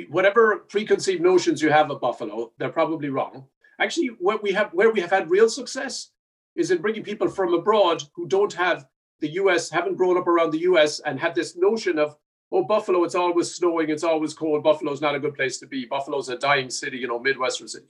whatever 0.08 0.58
preconceived 0.58 1.22
notions 1.22 1.62
you 1.62 1.70
have 1.70 1.90
of 1.90 2.00
Buffalo, 2.00 2.52
they're 2.58 2.70
probably 2.70 3.08
wrong. 3.08 3.46
Actually, 3.80 4.08
what 4.18 4.42
we 4.42 4.52
have 4.52 4.70
where 4.72 4.90
we 4.90 5.00
have 5.00 5.10
had 5.10 5.30
real 5.30 5.48
success 5.48 6.10
is 6.54 6.70
in 6.70 6.82
bringing 6.82 7.02
people 7.02 7.28
from 7.28 7.54
abroad 7.54 8.02
who 8.14 8.28
don't 8.28 8.52
have 8.52 8.86
the 9.20 9.30
US, 9.32 9.70
haven't 9.70 9.96
grown 9.96 10.18
up 10.18 10.28
around 10.28 10.50
the 10.50 10.60
US, 10.60 11.00
and 11.00 11.18
have 11.18 11.34
this 11.34 11.56
notion 11.56 11.98
of, 11.98 12.16
oh, 12.52 12.64
Buffalo, 12.64 13.04
it's 13.04 13.14
always 13.14 13.54
snowing, 13.54 13.90
it's 13.90 14.04
always 14.04 14.34
cold. 14.34 14.62
Buffalo's 14.62 15.00
not 15.00 15.14
a 15.14 15.20
good 15.20 15.34
place 15.34 15.58
to 15.58 15.66
be. 15.66 15.86
Buffalo's 15.86 16.28
a 16.28 16.36
dying 16.36 16.70
city, 16.70 16.98
you 16.98 17.08
know, 17.08 17.18
Midwestern 17.18 17.68
city. 17.68 17.86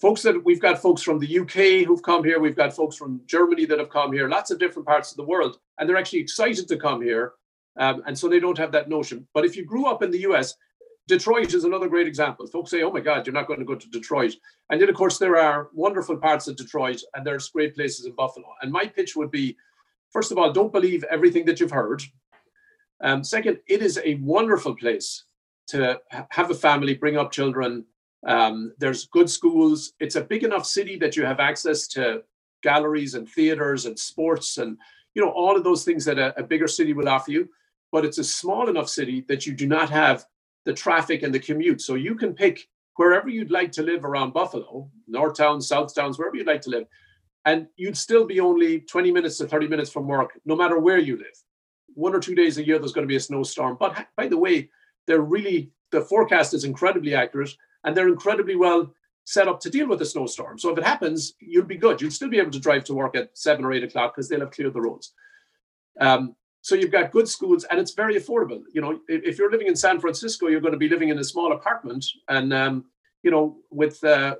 Folks 0.00 0.22
that 0.22 0.44
we've 0.44 0.60
got 0.60 0.82
folks 0.82 1.02
from 1.02 1.18
the 1.18 1.38
UK 1.38 1.86
who've 1.86 2.02
come 2.02 2.24
here, 2.24 2.40
we've 2.40 2.56
got 2.56 2.74
folks 2.74 2.96
from 2.96 3.20
Germany 3.26 3.64
that 3.66 3.78
have 3.78 3.90
come 3.90 4.12
here, 4.12 4.28
lots 4.28 4.50
of 4.50 4.58
different 4.58 4.86
parts 4.86 5.10
of 5.10 5.16
the 5.16 5.24
world, 5.24 5.58
and 5.78 5.88
they're 5.88 5.96
actually 5.96 6.18
excited 6.18 6.66
to 6.68 6.76
come 6.76 7.00
here. 7.00 7.32
Um, 7.76 8.02
and 8.06 8.18
so 8.18 8.28
they 8.28 8.40
don't 8.40 8.58
have 8.58 8.72
that 8.72 8.88
notion. 8.88 9.26
But 9.34 9.44
if 9.44 9.56
you 9.56 9.64
grew 9.64 9.86
up 9.86 10.02
in 10.02 10.10
the 10.10 10.20
US, 10.20 10.54
Detroit 11.06 11.52
is 11.52 11.64
another 11.64 11.88
great 11.88 12.06
example. 12.06 12.46
Folks 12.46 12.70
say, 12.70 12.82
oh 12.82 12.90
my 12.90 13.00
God, 13.00 13.26
you're 13.26 13.34
not 13.34 13.46
going 13.46 13.58
to 13.58 13.66
go 13.66 13.74
to 13.74 13.90
Detroit. 13.90 14.34
And 14.70 14.80
then, 14.80 14.88
of 14.88 14.94
course, 14.94 15.18
there 15.18 15.36
are 15.36 15.68
wonderful 15.74 16.16
parts 16.16 16.48
of 16.48 16.56
Detroit 16.56 17.02
and 17.14 17.26
there's 17.26 17.50
great 17.50 17.74
places 17.74 18.06
in 18.06 18.12
Buffalo. 18.14 18.46
And 18.62 18.72
my 18.72 18.86
pitch 18.86 19.14
would 19.14 19.30
be 19.30 19.56
first 20.14 20.32
of 20.32 20.38
all, 20.38 20.52
don't 20.52 20.72
believe 20.72 21.04
everything 21.10 21.44
that 21.44 21.60
you've 21.60 21.72
heard. 21.72 22.02
Um, 23.02 23.22
second, 23.24 23.58
it 23.66 23.82
is 23.82 24.00
a 24.02 24.14
wonderful 24.14 24.74
place 24.76 25.24
to 25.66 26.00
have 26.30 26.50
a 26.50 26.54
family, 26.54 26.94
bring 26.94 27.16
up 27.18 27.32
children. 27.32 27.84
Um, 28.26 28.72
there's 28.78 29.06
good 29.06 29.28
schools. 29.28 29.92
It's 29.98 30.14
a 30.14 30.22
big 30.22 30.44
enough 30.44 30.64
city 30.64 30.96
that 30.98 31.16
you 31.16 31.24
have 31.26 31.40
access 31.40 31.88
to 31.88 32.22
galleries 32.62 33.14
and 33.14 33.28
theaters 33.28 33.84
and 33.84 33.98
sports 33.98 34.56
and 34.56 34.78
you 35.14 35.22
know 35.22 35.30
all 35.30 35.54
of 35.54 35.64
those 35.64 35.84
things 35.84 36.02
that 36.06 36.18
a, 36.18 36.38
a 36.40 36.42
bigger 36.42 36.66
city 36.66 36.94
will 36.94 37.08
offer 37.08 37.30
you. 37.30 37.48
But 37.92 38.04
it's 38.04 38.18
a 38.18 38.24
small 38.24 38.68
enough 38.68 38.88
city 38.88 39.24
that 39.28 39.46
you 39.46 39.52
do 39.52 39.66
not 39.66 39.90
have 39.90 40.24
the 40.64 40.72
traffic 40.72 41.22
and 41.22 41.34
the 41.34 41.38
commute. 41.38 41.80
So 41.80 41.94
you 41.94 42.14
can 42.14 42.34
pick 42.34 42.68
wherever 42.96 43.28
you'd 43.28 43.50
like 43.50 43.72
to 43.72 43.82
live 43.82 44.04
around 44.04 44.32
Buffalo, 44.32 44.90
North 45.08 45.36
Towns, 45.36 45.68
South 45.68 45.94
Towns, 45.94 46.18
wherever 46.18 46.36
you'd 46.36 46.46
like 46.46 46.62
to 46.62 46.70
live. 46.70 46.86
And 47.44 47.66
you'd 47.76 47.96
still 47.96 48.26
be 48.26 48.40
only 48.40 48.80
20 48.80 49.12
minutes 49.12 49.38
to 49.38 49.46
30 49.46 49.68
minutes 49.68 49.90
from 49.90 50.06
work, 50.06 50.38
no 50.44 50.56
matter 50.56 50.78
where 50.78 50.98
you 50.98 51.16
live. 51.16 51.42
One 51.94 52.14
or 52.14 52.20
two 52.20 52.34
days 52.34 52.56
a 52.58 52.66
year, 52.66 52.78
there's 52.78 52.92
going 52.92 53.06
to 53.06 53.12
be 53.12 53.16
a 53.16 53.20
snowstorm. 53.20 53.76
But 53.78 54.06
by 54.16 54.28
the 54.28 54.38
way, 54.38 54.70
they're 55.06 55.20
really, 55.20 55.70
the 55.90 56.00
forecast 56.00 56.54
is 56.54 56.64
incredibly 56.64 57.14
accurate 57.14 57.54
and 57.84 57.94
they're 57.94 58.08
incredibly 58.08 58.56
well 58.56 58.92
set 59.24 59.48
up 59.48 59.60
to 59.60 59.70
deal 59.70 59.88
with 59.88 60.02
a 60.02 60.06
snowstorm. 60.06 60.58
So 60.58 60.70
if 60.70 60.78
it 60.78 60.84
happens, 60.84 61.34
you'll 61.40 61.64
be 61.64 61.76
good. 61.76 62.00
You'll 62.00 62.10
still 62.10 62.28
be 62.28 62.38
able 62.38 62.50
to 62.52 62.60
drive 62.60 62.84
to 62.84 62.94
work 62.94 63.16
at 63.16 63.36
seven 63.36 63.64
or 63.64 63.72
eight 63.72 63.84
o'clock 63.84 64.14
because 64.14 64.28
they'll 64.28 64.40
have 64.40 64.50
cleared 64.50 64.74
the 64.74 64.80
roads. 64.80 65.12
Um, 66.00 66.34
so 66.64 66.74
you've 66.74 66.90
got 66.90 67.10
good 67.10 67.28
schools 67.28 67.64
and 67.64 67.78
it's 67.78 67.92
very 67.92 68.14
affordable. 68.14 68.62
You 68.72 68.80
know, 68.80 68.98
if 69.06 69.36
you're 69.36 69.50
living 69.50 69.66
in 69.66 69.76
San 69.76 70.00
Francisco, 70.00 70.46
you're 70.46 70.62
going 70.62 70.72
to 70.72 70.78
be 70.78 70.88
living 70.88 71.10
in 71.10 71.18
a 71.18 71.24
small 71.24 71.52
apartment 71.52 72.06
and, 72.28 72.54
um, 72.54 72.86
you 73.22 73.30
know, 73.30 73.58
with, 73.70 74.02
uh, 74.02 74.36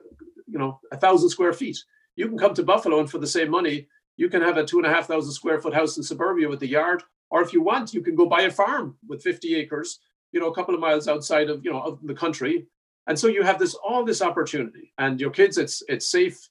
you 0.47 0.59
know, 0.59 0.81
a 0.90 0.97
thousand 0.97 1.28
square 1.28 1.52
feet. 1.52 1.76
You 2.16 2.26
can 2.26 2.38
come 2.38 2.54
to 2.54 2.62
Buffalo 2.62 2.99
and 2.99 3.11
for 3.11 3.19
the 3.19 3.26
same 3.26 3.50
money, 3.50 3.88
you 4.16 4.31
can 4.31 4.40
have 4.40 4.57
a 4.57 4.64
two 4.64 4.78
and 4.78 4.87
a 4.87 4.88
half 4.88 5.07
thousand 5.07 5.33
square 5.33 5.61
foot 5.61 5.75
house 5.75 5.99
in 5.99 6.02
suburbia 6.02 6.49
with 6.49 6.62
a 6.62 6.66
yard. 6.66 7.02
Or 7.28 7.43
if 7.43 7.52
you 7.52 7.61
want, 7.61 7.93
you 7.93 8.00
can 8.00 8.14
go 8.14 8.25
buy 8.25 8.43
a 8.43 8.50
farm 8.50 8.97
with 9.07 9.23
50 9.23 9.54
acres, 9.57 9.99
you 10.33 10.40
know, 10.40 10.49
a 10.49 10.54
couple 10.54 10.75
of 10.75 10.81
miles 10.81 11.09
outside 11.09 11.50
of, 11.50 11.62
you 11.62 11.73
know, 11.73 11.83
of 11.83 11.99
the 12.04 12.14
country. 12.14 12.66
And 13.07 13.19
so 13.19 13.26
you 13.26 13.43
have 13.43 13.59
this 13.59 13.75
all 13.75 14.02
this 14.02 14.23
opportunity. 14.23 14.95
And 14.97 15.21
your 15.21 15.31
kids, 15.31 15.59
it's 15.59 15.83
it's 15.88 16.09
safe. 16.09 16.49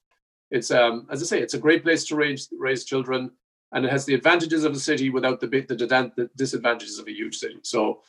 It's 0.52 0.70
um, 0.70 1.08
as 1.10 1.24
I 1.24 1.26
say, 1.26 1.42
it's 1.42 1.56
a 1.56 1.66
great 1.66 1.82
place 1.82 2.06
to 2.06 2.16
raise 2.16 2.48
raise 2.60 2.86
children 2.86 3.32
and 3.74 3.86
it 3.86 3.92
has 3.92 4.06
the 4.06 4.14
advantages 4.14 4.64
of 4.64 4.74
a 4.74 4.80
city 4.80 5.10
without 5.10 5.40
the, 5.40 5.48
the, 5.48 5.76
the 6.16 6.30
disadvantages 6.36 7.00
of 7.00 7.08
a 7.08 7.12
huge 7.12 7.38
city. 7.38 7.60
So, 7.64 8.02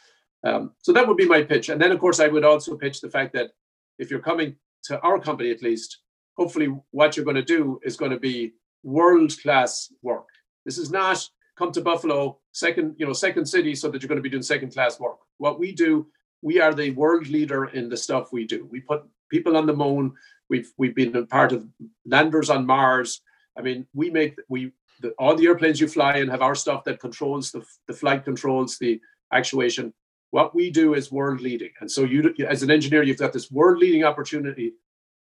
um, 0.45 0.73
so 0.83 0.93
that 0.93 1.09
would 1.09 1.17
be 1.17 1.27
my 1.27 1.43
pitch. 1.43 1.71
And 1.71 1.81
then, 1.81 1.91
of 1.91 1.99
course, 1.99 2.21
I 2.21 2.29
would 2.29 2.45
also 2.45 2.77
pitch 2.77 3.01
the 3.01 3.11
fact 3.11 3.33
that 3.33 3.51
if 3.99 4.11
you're 4.11 4.21
coming 4.21 4.57
to 4.85 5.01
our 5.01 5.19
company, 5.19 5.51
at 5.51 5.63
least, 5.63 5.99
hopefully, 6.37 6.69
what 6.91 7.17
you're 7.17 7.25
going 7.25 7.37
to 7.37 7.43
do 7.43 7.81
is 7.83 7.97
going 7.97 8.11
to 8.11 8.19
be 8.21 8.55
world 8.83 9.33
class 9.43 9.91
work. 10.03 10.29
This 10.67 10.79
is 10.79 10.91
not 10.91 11.27
come 11.57 11.73
to 11.73 11.81
Buffalo, 11.81 12.39
second, 12.53 12.97
you 12.99 13.07
know, 13.07 13.13
second 13.13 13.47
city, 13.47 13.75
so 13.75 13.91
that 13.91 14.03
you're 14.03 14.09
going 14.09 14.19
to 14.19 14.23
be 14.23 14.29
doing 14.29 14.43
second 14.43 14.75
class 14.75 15.01
work. 15.01 15.19
What 15.39 15.59
we 15.59 15.73
do, 15.73 16.07
we 16.43 16.61
are 16.61 16.75
the 16.75 16.91
world 16.91 17.29
leader 17.29 17.67
in 17.67 17.89
the 17.89 17.97
stuff 17.97 18.33
we 18.33 18.47
do. 18.47 18.69
We 18.71 18.81
put 18.81 19.05
people 19.31 19.57
on 19.57 19.67
the 19.67 19.73
moon. 19.73 20.13
We've 20.51 20.71
we've 20.77 20.95
been 20.95 21.17
a 21.17 21.25
part 21.25 21.53
of 21.53 21.67
landers 22.05 22.51
on 22.51 22.67
Mars. 22.67 23.23
I 23.57 23.63
mean, 23.63 23.87
we 23.95 24.11
make 24.11 24.37
we 24.49 24.73
the, 25.05 25.11
all 25.19 25.37
the 25.37 25.47
airplanes 25.47 25.81
you 25.81 25.87
fly 25.87 26.17
in 26.17 26.29
have 26.29 26.41
our 26.41 26.55
stuff 26.55 26.83
that 26.85 26.99
controls 26.99 27.53
the, 27.53 27.63
the 27.89 27.93
flight 27.93 28.25
controls, 28.25 28.79
the 28.79 28.99
actuation. 29.33 29.93
What 30.31 30.55
we 30.55 30.71
do 30.71 30.95
is 30.95 31.13
world 31.13 31.43
leading. 31.43 31.71
And 31.81 31.91
so 31.91 32.05
you, 32.05 32.35
as 32.49 32.63
an 32.63 32.71
engineer, 32.71 33.03
you've 33.03 33.19
got 33.19 33.35
this 33.35 33.51
world 33.51 33.79
leading 33.79 34.03
opportunity 34.03 34.73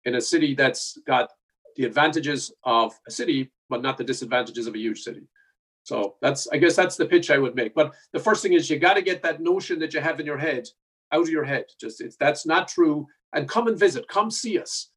in 0.06 0.16
a 0.16 0.22
city 0.22 0.56
that's 0.56 0.98
got 1.06 1.30
the 1.76 1.84
advantages 1.84 2.54
of 2.64 2.94
a 3.08 3.12
city, 3.12 3.52
but 3.70 3.82
not 3.82 3.98
the 3.98 4.06
disadvantages 4.06 4.68
of 4.68 4.74
a 4.74 4.80
huge 4.80 5.02
city. 5.02 5.28
So 5.84 6.16
that's, 6.22 6.48
I 6.48 6.58
guess 6.58 6.76
that's 6.78 6.96
the 6.96 7.06
pitch 7.06 7.30
I 7.30 7.38
would 7.38 7.56
make. 7.56 7.76
But 7.76 7.94
the 8.14 8.20
first 8.20 8.42
thing 8.42 8.54
is 8.54 8.70
you 8.70 8.80
got 8.80 8.94
to 8.94 9.02
get 9.02 9.22
that 9.24 9.42
notion 9.42 9.80
that 9.80 9.94
you 9.94 10.00
have 10.00 10.22
in 10.22 10.26
your 10.26 10.38
head 10.38 10.66
out 11.12 11.24
of 11.24 11.30
your 11.30 11.44
head. 11.44 11.66
Just 11.80 12.00
it's 12.00 12.16
that's 12.16 12.46
not 12.46 12.70
true. 12.70 13.06
And 13.34 13.50
come 13.50 13.68
and 13.68 13.78
visit, 13.78 14.08
come 14.08 14.32
see 14.32 14.58
us. 14.60 14.90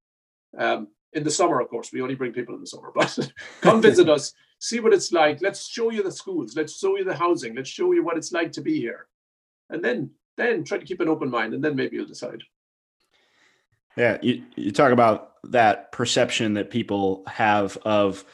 Um, 0.56 0.88
in 1.12 1.24
the 1.24 1.30
summer, 1.30 1.60
of 1.60 1.68
course, 1.68 1.92
we 1.92 2.02
only 2.02 2.14
bring 2.14 2.32
people 2.32 2.54
in 2.54 2.60
the 2.60 2.66
summer, 2.66 2.92
but 2.94 3.18
come 3.60 3.82
visit 3.82 4.08
us 4.16 4.34
see 4.60 4.78
what 4.78 4.92
it's 4.92 5.10
like. 5.10 5.42
Let's 5.42 5.66
show 5.66 5.90
you 5.90 6.02
the 6.02 6.12
schools. 6.12 6.54
Let's 6.54 6.78
show 6.78 6.96
you 6.96 7.04
the 7.04 7.14
housing. 7.14 7.56
Let's 7.56 7.70
show 7.70 7.92
you 7.92 8.04
what 8.04 8.16
it's 8.16 8.30
like 8.30 8.52
to 8.52 8.60
be 8.60 8.78
here. 8.78 9.06
And 9.70 9.82
then 9.82 10.10
then 10.36 10.64
try 10.64 10.78
to 10.78 10.84
keep 10.84 11.00
an 11.00 11.08
open 11.08 11.30
mind 11.30 11.52
and 11.52 11.64
then 11.64 11.74
maybe 11.74 11.96
you'll 11.96 12.06
decide. 12.06 12.42
Yeah, 13.96 14.18
you, 14.22 14.44
you 14.54 14.70
talk 14.70 14.92
about 14.92 15.34
that 15.44 15.90
perception 15.92 16.54
that 16.54 16.70
people 16.70 17.24
have 17.26 17.76
of 17.78 18.24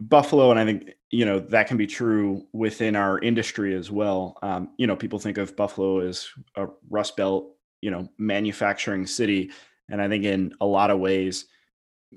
Buffalo, 0.00 0.50
and 0.50 0.60
I 0.60 0.64
think 0.64 0.90
you 1.10 1.24
know 1.24 1.40
that 1.40 1.66
can 1.66 1.76
be 1.76 1.86
true 1.86 2.46
within 2.52 2.94
our 2.94 3.18
industry 3.18 3.74
as 3.74 3.90
well. 3.90 4.38
Um, 4.42 4.70
you 4.76 4.86
know, 4.86 4.96
people 4.96 5.18
think 5.18 5.38
of 5.38 5.56
Buffalo 5.56 6.00
as 6.00 6.28
a 6.56 6.68
Rust 6.88 7.16
Belt, 7.16 7.56
you 7.80 7.90
know, 7.90 8.08
manufacturing 8.18 9.06
city, 9.06 9.50
and 9.90 10.00
I 10.00 10.08
think 10.08 10.24
in 10.24 10.54
a 10.60 10.66
lot 10.66 10.90
of 10.90 11.00
ways, 11.00 11.46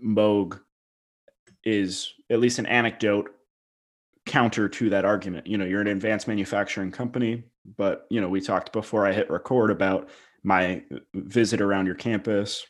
Moog 0.03 0.59
is 1.63 2.13
at 2.29 2.39
least 2.39 2.59
an 2.59 2.65
anecdote 2.65 3.29
counter 4.25 4.67
to 4.69 4.89
that 4.89 5.05
argument. 5.05 5.47
You 5.47 5.57
know, 5.57 5.65
you're 5.65 5.81
an 5.81 5.87
advanced 5.87 6.27
manufacturing 6.27 6.91
company, 6.91 7.43
but 7.77 8.05
you 8.09 8.21
know, 8.21 8.29
we 8.29 8.41
talked 8.41 8.71
before 8.73 9.07
I 9.07 9.13
hit 9.13 9.29
record 9.29 9.71
about 9.71 10.09
my 10.43 10.83
visit 11.13 11.61
around 11.61 11.85
your 11.85 11.95
campus. 11.95 12.65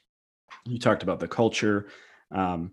You 0.65 0.79
talked 0.79 1.03
about 1.03 1.19
the 1.19 1.27
culture 1.27 1.87
um, 2.31 2.71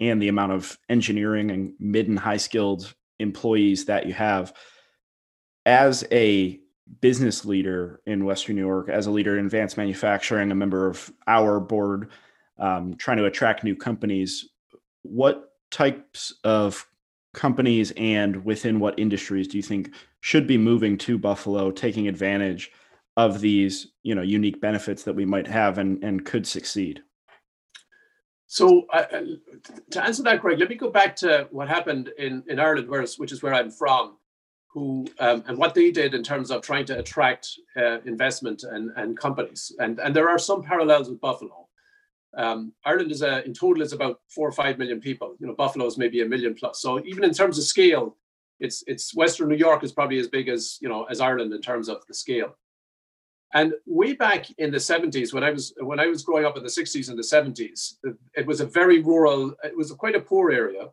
and 0.00 0.22
the 0.22 0.28
amount 0.28 0.52
of 0.52 0.78
engineering 0.88 1.50
and 1.50 1.72
mid 1.78 2.08
and 2.08 2.18
high 2.18 2.36
skilled 2.36 2.94
employees 3.18 3.86
that 3.86 4.06
you 4.06 4.14
have. 4.14 4.52
As 5.66 6.04
a 6.12 6.60
business 7.00 7.44
leader 7.44 8.00
in 8.06 8.24
Western 8.24 8.56
New 8.56 8.66
York, 8.66 8.88
as 8.88 9.06
a 9.06 9.10
leader 9.10 9.38
in 9.38 9.44
advanced 9.44 9.76
manufacturing, 9.76 10.50
a 10.50 10.54
member 10.54 10.86
of 10.86 11.12
our 11.26 11.60
board, 11.60 12.10
um, 12.58 12.94
trying 12.96 13.18
to 13.18 13.26
attract 13.26 13.64
new 13.64 13.76
companies, 13.76 14.50
what 15.02 15.52
types 15.70 16.34
of 16.44 16.86
companies 17.34 17.92
and 17.96 18.44
within 18.44 18.80
what 18.80 18.98
industries 18.98 19.48
do 19.48 19.56
you 19.56 19.62
think 19.62 19.94
should 20.20 20.46
be 20.46 20.58
moving 20.58 20.98
to 20.98 21.18
Buffalo, 21.18 21.70
taking 21.70 22.08
advantage 22.08 22.72
of 23.16 23.40
these, 23.40 23.88
you 24.02 24.14
know, 24.14 24.22
unique 24.22 24.60
benefits 24.60 25.02
that 25.04 25.14
we 25.14 25.24
might 25.24 25.46
have 25.46 25.78
and, 25.78 26.02
and 26.02 26.24
could 26.24 26.46
succeed? 26.46 27.02
So 28.46 28.86
uh, 28.92 29.04
to 29.90 30.04
answer 30.04 30.22
that, 30.22 30.40
Greg, 30.40 30.58
let 30.58 30.70
me 30.70 30.74
go 30.74 30.90
back 30.90 31.14
to 31.16 31.46
what 31.50 31.68
happened 31.68 32.10
in, 32.16 32.42
in 32.48 32.58
Ireland, 32.58 32.88
which 32.88 33.30
is 33.30 33.42
where 33.42 33.52
I'm 33.52 33.70
from, 33.70 34.16
who 34.72 35.06
um, 35.18 35.44
and 35.46 35.58
what 35.58 35.74
they 35.74 35.90
did 35.90 36.14
in 36.14 36.22
terms 36.22 36.50
of 36.50 36.62
trying 36.62 36.86
to 36.86 36.98
attract 36.98 37.50
uh, 37.76 38.00
investment 38.06 38.62
and, 38.64 38.90
and 38.96 39.18
companies. 39.18 39.72
And, 39.78 39.98
and 39.98 40.16
there 40.16 40.30
are 40.30 40.38
some 40.38 40.62
parallels 40.62 41.10
with 41.10 41.20
Buffalo. 41.20 41.67
Um, 42.36 42.72
Ireland 42.84 43.10
is 43.10 43.22
a, 43.22 43.44
in 43.44 43.54
total 43.54 43.82
is 43.82 43.92
about 43.92 44.20
four 44.28 44.48
or 44.48 44.52
five 44.52 44.78
million 44.78 45.00
people. 45.00 45.34
You 45.40 45.46
know, 45.46 45.54
Buffalo 45.54 45.86
is 45.86 45.98
maybe 45.98 46.20
a 46.20 46.26
million 46.26 46.54
plus. 46.54 46.80
So 46.80 47.02
even 47.04 47.24
in 47.24 47.32
terms 47.32 47.58
of 47.58 47.64
scale, 47.64 48.16
it's 48.60 48.84
it's 48.86 49.14
Western 49.14 49.48
New 49.48 49.56
York 49.56 49.84
is 49.84 49.92
probably 49.92 50.18
as 50.18 50.28
big 50.28 50.48
as 50.48 50.78
you 50.80 50.88
know 50.88 51.04
as 51.04 51.20
Ireland 51.20 51.52
in 51.52 51.62
terms 51.62 51.88
of 51.88 52.06
the 52.06 52.14
scale. 52.14 52.56
And 53.54 53.72
way 53.86 54.12
back 54.12 54.46
in 54.58 54.70
the 54.70 54.76
70s, 54.76 55.32
when 55.32 55.42
I 55.42 55.50
was 55.50 55.72
when 55.80 55.98
I 55.98 56.06
was 56.06 56.22
growing 56.22 56.44
up 56.44 56.56
in 56.56 56.62
the 56.62 56.68
60s 56.68 57.08
and 57.08 57.18
the 57.18 57.22
70s, 57.22 57.94
it 58.34 58.46
was 58.46 58.60
a 58.60 58.66
very 58.66 59.00
rural, 59.00 59.54
it 59.64 59.76
was 59.76 59.90
quite 59.92 60.14
a 60.14 60.20
poor 60.20 60.50
area. 60.50 60.88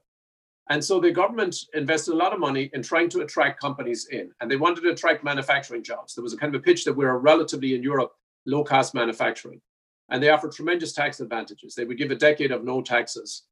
And 0.70 0.84
so 0.84 1.00
the 1.00 1.12
government 1.12 1.56
invested 1.74 2.13
a 2.13 2.18
lot 2.18 2.34
of 2.34 2.39
money 2.39 2.72
in 2.74 2.82
trying 2.82 3.10
to 3.10 3.22
attract 3.22 3.62
companies 3.62 4.08
in, 4.12 4.32
and 4.39 4.50
they 4.50 4.56
wanted 4.56 4.82
to 4.82 4.89
attract 4.89 5.24
manufacturing 5.24 5.84
jobs. 5.84 6.15
There 6.15 6.24
was 6.24 6.34
a 6.34 6.38
kind 6.38 6.56
of 6.56 6.62
a 6.62 6.63
pitch 6.63 6.86
that 6.86 6.94
we're 6.94 7.18
relatively 7.18 7.75
in 7.75 7.84
Europe 7.84 8.13
low 8.48 8.63
cost 8.63 8.94
manufacturing, 8.94 9.62
and 10.09 10.21
they 10.21 10.29
offered 10.29 10.51
tremendous 10.51 10.93
tax 10.93 11.19
advantages. 11.19 11.75
They 11.75 11.85
would 11.85 11.97
give 11.97 12.12
a 12.12 12.15
decade 12.15 12.51
of 12.51 12.63
no 12.63 12.81
taxes 12.81 13.43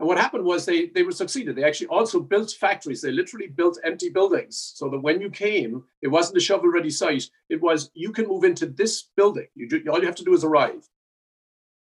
and 0.00 0.08
what 0.08 0.16
happened 0.16 0.44
was 0.44 0.64
they 0.64 0.86
they 0.86 1.02
were 1.02 1.12
succeeded. 1.12 1.54
They 1.54 1.62
actually 1.62 1.88
also 1.88 2.20
built 2.20 2.52
factories. 2.52 3.02
They 3.02 3.12
literally 3.12 3.48
built 3.48 3.78
empty 3.84 4.08
buildings 4.08 4.72
so 4.74 4.88
that 4.88 4.98
when 4.98 5.20
you 5.20 5.28
came, 5.28 5.84
it 6.00 6.08
wasn't 6.08 6.38
a 6.38 6.40
shovel-ready 6.40 6.88
site. 6.88 7.28
It 7.50 7.60
was 7.60 7.90
you 7.92 8.10
can 8.10 8.26
move 8.26 8.44
into 8.44 8.64
this 8.64 9.10
building. 9.14 9.46
You 9.54 9.68
do, 9.68 9.84
all 9.90 10.00
you 10.00 10.06
have 10.06 10.14
to 10.16 10.24
do 10.24 10.32
is 10.32 10.42
arrive. 10.42 10.88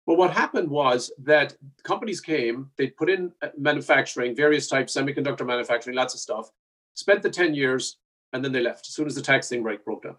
But 0.06 0.18
what 0.18 0.34
happened 0.34 0.70
was 0.70 1.14
that 1.24 1.56
companies 1.84 2.20
came, 2.20 2.70
they 2.78 2.88
put 2.88 3.10
in 3.10 3.32
uh, 3.42 3.50
manufacturing, 3.58 4.36
various 4.36 4.68
types, 4.68 4.98
semiconductor 4.98 5.46
manufacturing, 5.46 5.96
lots 5.96 6.14
of 6.14 6.20
stuff, 6.20 6.50
spent 6.96 7.22
the 7.22 7.30
10 7.30 7.54
years, 7.54 8.00
and 8.34 8.44
then 8.44 8.52
they 8.52 8.60
left 8.60 8.88
as 8.88 8.96
soon 8.96 9.08
as 9.08 9.16
the 9.16 9.22
tax 9.22 9.48
thing 9.48 9.62
broke 9.62 10.04
down. 10.04 10.18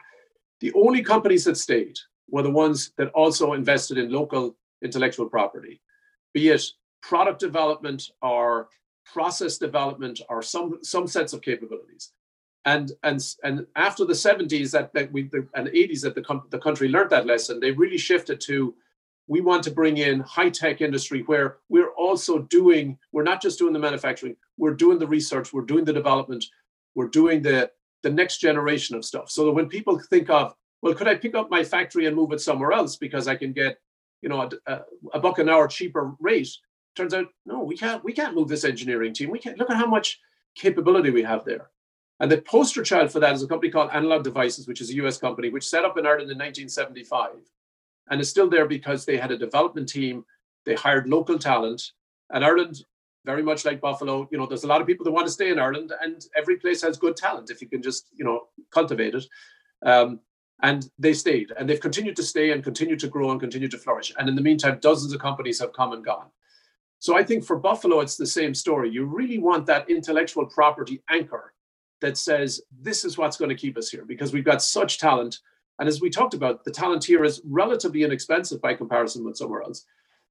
The 0.61 0.73
only 0.75 1.03
companies 1.03 1.45
that 1.45 1.59
stayed 1.59 1.99
were 2.31 2.43
the 2.43 2.51
ones 2.51 2.93
that 2.97 3.09
also 3.09 3.53
invested 3.53 3.99
in 3.99 4.11
local 4.11 4.57
intellectual 4.83 5.29
property, 5.29 5.81
be 6.33 6.49
it 6.49 6.65
product 7.03 7.41
development 7.41 8.11
or 8.23 8.69
process 9.05 9.59
development 9.59 10.21
or 10.29 10.43
some 10.43 10.79
some 10.83 11.07
sets 11.07 11.33
of 11.33 11.43
capabilities. 11.43 12.13
And 12.65 12.93
and 13.03 13.21
and 13.43 13.67
after 13.77 14.05
the 14.05 14.13
70s 14.13 14.71
that, 14.73 14.93
that 14.93 15.11
we 15.13 15.23
the, 15.25 15.47
and 15.55 15.69
80s 15.69 16.03
that 16.03 16.15
the, 16.15 16.41
the 16.51 16.59
country 16.59 16.89
learned 16.89 17.11
that 17.11 17.27
lesson 17.27 17.59
they 17.59 17.73
really 17.73 17.99
shifted 17.99 18.41
to 18.43 18.75
we 19.27 19.41
want 19.41 19.63
to 19.63 19.71
bring 19.71 19.97
in 19.97 20.21
high 20.21 20.51
tech 20.51 20.81
industry 20.83 21.23
where 21.23 21.57
we're 21.71 21.93
also 21.93 22.41
doing 22.41 22.99
we're 23.13 23.23
not 23.23 23.41
just 23.41 23.59
doing 23.59 23.73
the 23.73 23.79
manufacturing 23.79 24.37
we're 24.59 24.75
doing 24.75 24.99
the 24.99 25.07
research 25.07 25.55
we're 25.55 25.63
doing 25.63 25.87
the 25.87 25.93
development 25.93 26.45
we're 26.95 27.09
doing 27.09 27.41
the 27.41 27.71
the 28.03 28.11
next 28.11 28.39
generation 28.39 28.97
of 28.97 29.05
stuff. 29.05 29.31
So 29.31 29.45
that 29.47 29.53
when 29.53 29.69
people 29.69 29.99
think 29.99 30.31
of 30.31 30.55
well 30.83 30.95
could 30.95 31.09
i 31.09 31.15
pick 31.15 31.35
up 31.35 31.51
my 31.51 31.63
factory 31.63 32.07
and 32.07 32.17
move 32.17 32.33
it 32.33 32.41
somewhere 32.41 32.73
else 32.73 32.97
because 32.97 33.29
i 33.29 33.35
can 33.35 33.53
get 33.53 33.79
you 34.23 34.29
know 34.29 34.49
a, 34.67 34.81
a 35.15 35.21
buck 35.21 35.39
an 35.39 35.49
hour 35.49 35.67
cheaper 35.67 36.15
rate 36.21 36.49
turns 36.97 37.15
out 37.15 37.27
no 37.47 37.61
we 37.63 37.77
can't 37.77 38.03
we 38.05 38.13
can't 38.13 38.35
move 38.35 38.49
this 38.49 38.65
engineering 38.65 39.15
team. 39.15 39.31
We 39.31 39.39
can't 39.39 39.59
look 39.59 39.71
at 39.71 39.77
how 39.77 39.87
much 39.87 40.21
capability 40.55 41.11
we 41.11 41.23
have 41.23 41.45
there. 41.45 41.71
And 42.19 42.31
the 42.31 42.43
poster 42.43 42.83
child 42.83 43.11
for 43.11 43.21
that 43.21 43.35
is 43.35 43.43
a 43.43 43.49
company 43.49 43.71
called 43.71 43.91
analog 43.93 44.25
devices 44.25 44.67
which 44.67 44.81
is 44.81 44.91
a 44.91 44.95
us 44.95 45.19
company 45.19 45.51
which 45.51 45.69
set 45.69 45.85
up 45.85 45.97
in 45.97 46.07
ireland 46.07 46.31
in 46.31 46.39
1975 46.39 47.31
and 48.11 48.21
is 48.21 48.29
still 48.29 48.49
there 48.49 48.67
because 48.67 49.05
they 49.05 49.17
had 49.17 49.31
a 49.31 49.39
development 49.39 49.89
team. 49.89 50.25
They 50.67 50.75
hired 50.75 51.09
local 51.09 51.39
talent. 51.39 51.83
And 52.31 52.45
ireland 52.45 52.85
very 53.27 53.43
much 53.43 53.67
like 53.67 53.83
buffalo 53.83 54.27
you 54.31 54.39
know 54.39 54.47
there's 54.47 54.65
a 54.65 54.67
lot 54.67 54.81
of 54.81 54.87
people 54.87 55.05
that 55.05 55.13
want 55.13 55.27
to 55.27 55.33
stay 55.33 55.51
in 55.51 55.59
ireland 55.59 55.93
and 56.01 56.25
every 56.35 56.57
place 56.57 56.81
has 56.81 56.97
good 56.97 57.17
talent 57.17 57.51
if 57.51 57.61
you 57.61 57.69
can 57.69 57.83
just 57.83 58.09
you 58.15 58.25
know 58.25 58.49
cultivate 58.71 59.15
it. 59.15 59.27
Um, 59.83 60.21
and 60.63 60.91
they 60.99 61.13
stayed 61.13 61.53
and 61.59 61.69
they've 61.69 61.81
continued 61.81 62.17
to 62.17 62.23
stay 62.23 62.51
and 62.53 62.65
continue 62.65 62.97
to 62.97 63.09
grow 63.09 63.31
and 63.31 63.41
continue 63.41 63.69
to 63.69 63.79
flourish 63.79 64.13
and 64.19 64.29
in 64.29 64.35
the 64.35 64.43
meantime 64.43 64.79
dozens 64.81 65.13
of 65.13 65.21
companies 65.21 65.61
have 65.61 65.73
come 65.73 65.93
and 65.93 66.05
gone 66.05 66.27
so 67.01 67.17
I 67.17 67.25
think 67.25 67.45
for 67.45 67.57
Buffalo, 67.59 68.01
it's 68.01 68.17
the 68.17 68.27
same 68.27 68.55
story. 68.55 68.91
You 68.91 69.07
really 69.07 69.39
want 69.39 69.65
that 69.67 69.89
intellectual 69.89 70.45
property 70.45 71.03
anchor 71.09 71.55
that 72.03 72.19
says, 72.19 72.61
this 72.81 73.07
is 73.07 73.17
what's 73.17 73.39
going 73.39 73.49
to 73.49 73.55
keep 73.55 73.79
us 73.79 73.91
here 73.91 74.05
because 74.05 74.35
we've 74.35 74.45
got 74.45 74.63
such 74.63 74.99
talent. 74.99 75.39
And 75.79 75.89
as 75.89 76.03
we 76.03 76.11
talked 76.11 76.35
about, 76.35 76.63
the 76.63 76.71
talent 76.71 77.05
here 77.05 77.25
is 77.25 77.41
relatively 77.45 78.03
inexpensive 78.03 78.61
by 78.61 78.75
comparison 78.75 79.25
with 79.25 79.39
somewhere 79.39 79.63
else. 79.63 79.87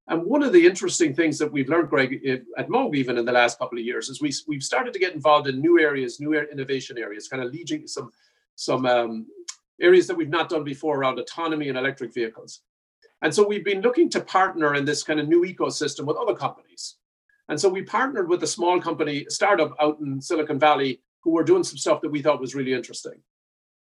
And 0.06 0.24
one 0.24 0.44
of 0.44 0.52
the 0.52 0.64
interesting 0.64 1.12
things 1.12 1.38
that 1.38 1.50
we've 1.50 1.68
learned, 1.68 1.90
Greg, 1.90 2.24
at 2.56 2.68
Moog 2.68 2.94
even 2.94 3.18
in 3.18 3.24
the 3.24 3.32
last 3.32 3.58
couple 3.58 3.78
of 3.78 3.84
years, 3.84 4.08
is 4.08 4.22
we, 4.22 4.32
we've 4.46 4.62
started 4.62 4.92
to 4.92 5.00
get 5.00 5.14
involved 5.14 5.48
in 5.48 5.60
new 5.60 5.80
areas, 5.80 6.20
new 6.20 6.34
innovation 6.34 6.98
areas, 6.98 7.26
kind 7.26 7.42
of 7.42 7.52
leading 7.52 7.88
some, 7.88 8.12
some 8.54 8.86
um, 8.86 9.26
areas 9.80 10.06
that 10.06 10.16
we've 10.16 10.28
not 10.28 10.48
done 10.48 10.64
before 10.64 10.98
around 10.98 11.18
autonomy 11.18 11.68
and 11.68 11.78
electric 11.78 12.12
vehicles. 12.12 12.62
And 13.22 13.34
so 13.34 13.46
we've 13.46 13.64
been 13.64 13.82
looking 13.82 14.08
to 14.10 14.20
partner 14.20 14.74
in 14.74 14.84
this 14.84 15.02
kind 15.02 15.20
of 15.20 15.28
new 15.28 15.42
ecosystem 15.42 16.04
with 16.04 16.16
other 16.16 16.34
companies. 16.34 16.96
And 17.48 17.60
so 17.60 17.68
we 17.68 17.82
partnered 17.82 18.28
with 18.28 18.42
a 18.42 18.46
small 18.46 18.80
company, 18.80 19.26
startup 19.28 19.74
out 19.80 19.98
in 20.00 20.20
Silicon 20.20 20.58
Valley, 20.58 21.00
who 21.22 21.30
were 21.30 21.44
doing 21.44 21.64
some 21.64 21.76
stuff 21.76 22.00
that 22.00 22.10
we 22.10 22.22
thought 22.22 22.40
was 22.40 22.54
really 22.54 22.72
interesting. 22.72 23.20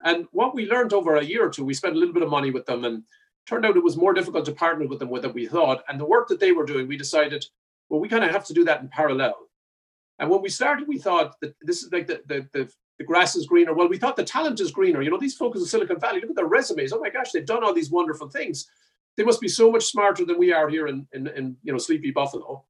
And 0.03 0.25
what 0.31 0.53
we 0.53 0.69
learned 0.69 0.91
over 0.91 1.15
a 1.15 1.23
year 1.23 1.45
or 1.45 1.49
two, 1.49 1.63
we 1.63 1.73
spent 1.73 1.95
a 1.95 1.99
little 1.99 2.13
bit 2.13 2.23
of 2.23 2.29
money 2.29 2.51
with 2.51 2.65
them 2.65 2.83
and 2.83 3.03
turned 3.47 3.65
out 3.65 3.77
it 3.77 3.83
was 3.83 3.95
more 3.95 4.13
difficult 4.13 4.45
to 4.45 4.51
partner 4.51 4.87
with 4.87 4.99
them 4.99 5.13
than 5.21 5.33
we 5.33 5.45
thought. 5.45 5.83
And 5.87 5.99
the 5.99 6.05
work 6.05 6.27
that 6.27 6.39
they 6.39 6.51
were 6.51 6.65
doing, 6.65 6.87
we 6.87 6.97
decided, 6.97 7.45
well, 7.89 8.01
we 8.01 8.09
kind 8.09 8.23
of 8.23 8.31
have 8.31 8.45
to 8.45 8.53
do 8.53 8.65
that 8.65 8.81
in 8.81 8.89
parallel. 8.89 9.35
And 10.19 10.29
when 10.29 10.41
we 10.41 10.49
started, 10.49 10.87
we 10.87 10.97
thought 10.97 11.39
that 11.41 11.55
this 11.61 11.83
is 11.83 11.91
like 11.91 12.07
the, 12.07 12.21
the, 12.27 12.47
the, 12.53 12.71
the 12.99 13.05
grass 13.05 13.35
is 13.35 13.47
greener. 13.47 13.73
Well, 13.73 13.89
we 13.89 13.97
thought 13.97 14.15
the 14.15 14.23
talent 14.23 14.59
is 14.59 14.71
greener. 14.71 15.01
You 15.01 15.09
know, 15.09 15.17
these 15.17 15.35
folks 15.35 15.59
in 15.59 15.65
Silicon 15.65 15.99
Valley, 15.99 16.21
look 16.21 16.29
at 16.29 16.35
their 16.35 16.45
resumes. 16.45 16.93
Oh 16.93 16.99
my 16.99 17.09
gosh, 17.09 17.31
they've 17.31 17.45
done 17.45 17.63
all 17.63 17.73
these 17.73 17.91
wonderful 17.91 18.29
things 18.29 18.67
they 19.17 19.23
must 19.23 19.41
be 19.41 19.47
so 19.47 19.71
much 19.71 19.85
smarter 19.85 20.25
than 20.25 20.39
we 20.39 20.51
are 20.51 20.69
here 20.69 20.87
in, 20.87 21.07
in, 21.13 21.27
in 21.27 21.55
you 21.63 21.71
know 21.71 21.77
sleepy 21.77 22.11
Buffalo. 22.11 22.63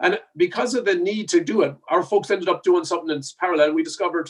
And 0.00 0.18
because 0.36 0.74
of 0.74 0.84
the 0.84 0.94
need 0.94 1.28
to 1.30 1.42
do 1.42 1.62
it, 1.62 1.74
our 1.88 2.02
folks 2.02 2.30
ended 2.30 2.48
up 2.48 2.62
doing 2.62 2.84
something 2.84 3.14
in 3.14 3.22
parallel. 3.38 3.74
We 3.74 3.82
discovered, 3.82 4.28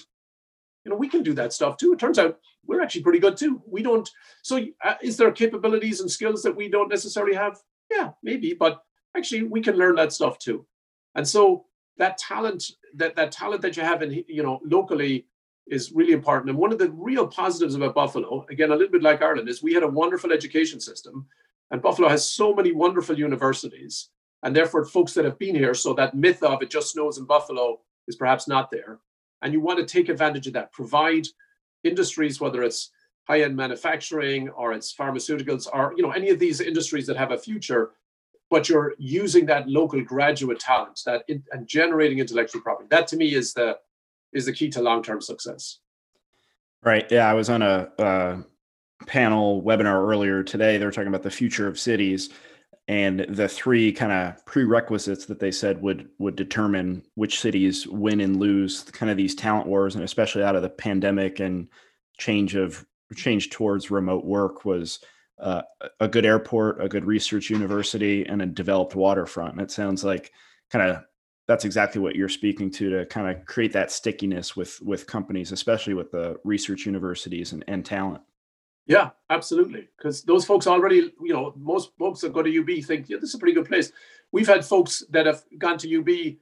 you 0.85 0.91
know, 0.91 0.97
we 0.97 1.09
can 1.09 1.23
do 1.23 1.33
that 1.35 1.53
stuff 1.53 1.79
too. 1.79 1.93
It 1.93 1.99
turns 1.99 2.19
out 2.19 2.39
we're 2.67 2.83
actually 2.83 3.03
pretty 3.03 3.19
good 3.19 3.37
too. 3.37 3.63
We 3.67 3.83
don't. 3.83 4.09
So, 4.43 4.61
uh, 4.85 4.95
is 5.03 5.17
there 5.17 5.31
capabilities 5.33 6.01
and 6.01 6.11
skills 6.11 6.43
that 6.43 6.55
we 6.55 6.69
don't 6.69 6.91
necessarily 6.91 7.35
have? 7.35 7.59
Yeah, 7.91 8.11
maybe, 8.23 8.55
but 8.55 8.83
actually, 9.17 9.45
we 9.45 9.61
can 9.61 9.77
learn 9.77 9.95
that 9.97 10.13
stuff 10.13 10.39
too. 10.39 10.67
And 11.15 11.27
so 11.27 11.67
that 11.97 12.19
talent, 12.19 12.65
that 12.95 13.17
that 13.17 13.33
talent 13.33 13.63
that 13.63 13.77
you 13.77 13.83
have 13.83 14.03
in 14.03 14.25
you 14.29 14.43
know 14.43 14.61
locally 14.65 15.27
is 15.67 15.93
really 15.93 16.13
important. 16.13 16.51
And 16.51 16.59
one 16.59 16.73
of 16.73 16.79
the 16.79 16.91
real 16.91 17.27
positives 17.27 17.75
about 17.75 17.95
Buffalo, 17.95 18.45
again, 18.51 18.71
a 18.71 18.77
little 18.77 18.93
bit 18.93 19.03
like 19.03 19.23
Ireland, 19.23 19.49
is 19.49 19.63
we 19.63 19.73
had 19.73 19.83
a 19.83 19.89
wonderful 19.89 20.31
education 20.31 20.79
system 20.79 21.27
and 21.71 21.83
Buffalo 21.83 22.09
has 22.09 22.31
so 22.31 22.55
many 22.55 22.73
wonderful 22.73 23.19
universities, 23.19 24.11
and 24.43 24.55
therefore 24.55 24.85
folks 24.85 25.15
that 25.15 25.25
have 25.25 25.39
been 25.39 25.55
here, 25.55 25.75
so 25.75 25.95
that 25.95 26.15
myth 26.15 26.43
of 26.43 26.63
it 26.63 26.71
just 26.71 26.93
snows 26.93 27.19
in 27.19 27.25
Buffalo 27.25 27.81
is 28.07 28.17
perhaps 28.17 28.47
not 28.47 28.71
there. 28.71 29.01
And 29.43 29.53
you 29.53 29.61
want 29.61 29.79
to 29.79 29.85
take 29.85 30.09
advantage 30.09 30.47
of 30.47 30.53
that, 30.53 30.73
provide 30.73 31.27
industries, 31.83 32.41
whether 32.41 32.63
it's 32.63 32.91
high-end 33.27 33.57
manufacturing 33.57 34.51
or 34.51 34.73
it's 34.73 34.95
pharmaceuticals 34.95 35.67
or 35.73 35.95
you 35.97 36.03
know 36.03 36.11
any 36.11 36.31
of 36.31 36.39
these 36.39 36.61
industries 36.61 37.07
that 37.07 37.17
have 37.17 37.33
a 37.33 37.39
future, 37.39 37.93
but 38.51 38.69
you're 38.69 38.95
using 38.99 39.47
that 39.47 39.69
local 39.69 40.03
graduate 40.03 40.61
talent 40.61 41.01
that 41.07 41.25
in, 41.29 41.43
and 41.53 41.67
generating 41.67 42.19
intellectual 42.19 42.63
property. 42.63 42.87
That 42.91 43.07
to 43.09 43.17
me 43.17 43.35
is 43.35 43.55
the 43.55 43.79
is 44.33 44.47
the 44.47 44.53
key 44.53 44.69
to 44.71 44.83
long-term 44.83 45.21
success. 45.21 45.79
Right. 46.83 47.11
Yeah, 47.11 47.31
I 47.31 47.35
was 47.35 47.49
on 47.49 47.63
a 47.63 47.89
uh, 47.99 48.43
panel 49.07 49.63
webinar 49.63 50.09
earlier 50.09 50.43
today, 50.43 50.77
they 50.79 50.85
were 50.85 50.91
talking 50.91 51.09
about 51.09 51.23
the 51.23 51.31
future 51.31 51.69
of 51.69 51.79
cities 51.79 52.31
and 52.87 53.21
the 53.31 53.49
three 53.49 53.93
kind 53.93 54.13
of 54.13 54.45
prerequisites 54.45 55.25
that 55.27 55.41
they 55.41 55.51
said 55.51 55.81
would 55.81 56.09
would 56.19 56.37
determine 56.37 57.03
which 57.15 57.41
cities 57.41 57.87
win 57.87 58.21
and 58.21 58.37
lose 58.37 58.83
kind 58.83 59.11
of 59.11 59.17
these 59.17 59.35
talent 59.35 59.67
wars 59.67 59.95
and 59.95 60.05
especially 60.05 60.43
out 60.43 60.57
of 60.57 60.63
the 60.63 60.69
pandemic 60.69 61.41
and 61.41 61.69
change 62.19 62.55
of 62.55 62.85
change 63.17 63.51
towards 63.51 63.91
remote 63.91 64.25
work 64.25 64.65
was 64.65 65.01
uh, 65.39 65.63
a 66.01 66.09
good 66.09 66.25
airport 66.25 66.83
a 66.83 66.89
good 66.89 67.05
research 67.05 67.51
university 67.51 68.25
and 68.27 68.41
a 68.43 68.47
developed 68.47 68.95
waterfront 68.95 69.53
and 69.53 69.61
it 69.61 69.71
sounds 69.71 70.05
like 70.05 70.33
kind 70.71 70.91
of 70.91 71.03
that's 71.47 71.65
exactly 71.65 72.01
what 72.01 72.17
you're 72.17 72.29
speaking 72.29 72.71
to 72.71 72.89
to 72.89 73.07
kind 73.07 73.29
of 73.29 73.45
create 73.45 73.73
that 73.73 73.91
stickiness 73.91 74.57
with 74.57 74.81
with 74.83 75.07
companies 75.07 75.53
especially 75.53 75.95
with 75.95 76.11
the 76.11 76.37
research 76.45 76.87
universities 76.87 77.53
and, 77.53 77.65
and 77.67 77.85
talent 77.85 78.23
yeah, 78.87 79.11
absolutely. 79.31 79.89
Because 79.97 80.23
those 80.23 80.45
folks 80.45 80.67
already, 80.67 81.13
you 81.21 81.33
know, 81.33 81.55
most 81.57 81.93
folks 81.99 82.21
that 82.21 82.33
go 82.33 82.43
to 82.43 82.61
UB 82.61 82.85
think, 82.85 83.09
yeah, 83.09 83.17
this 83.19 83.31
is 83.31 83.35
a 83.35 83.39
pretty 83.39 83.55
good 83.55 83.67
place. 83.67 83.93
We've 84.33 84.47
had 84.47 84.65
folks 84.65 85.03
that 85.11 85.27
have 85.27 85.43
gone 85.59 85.79
to 85.79 85.99
UB, 85.99 86.09
you 86.09 86.39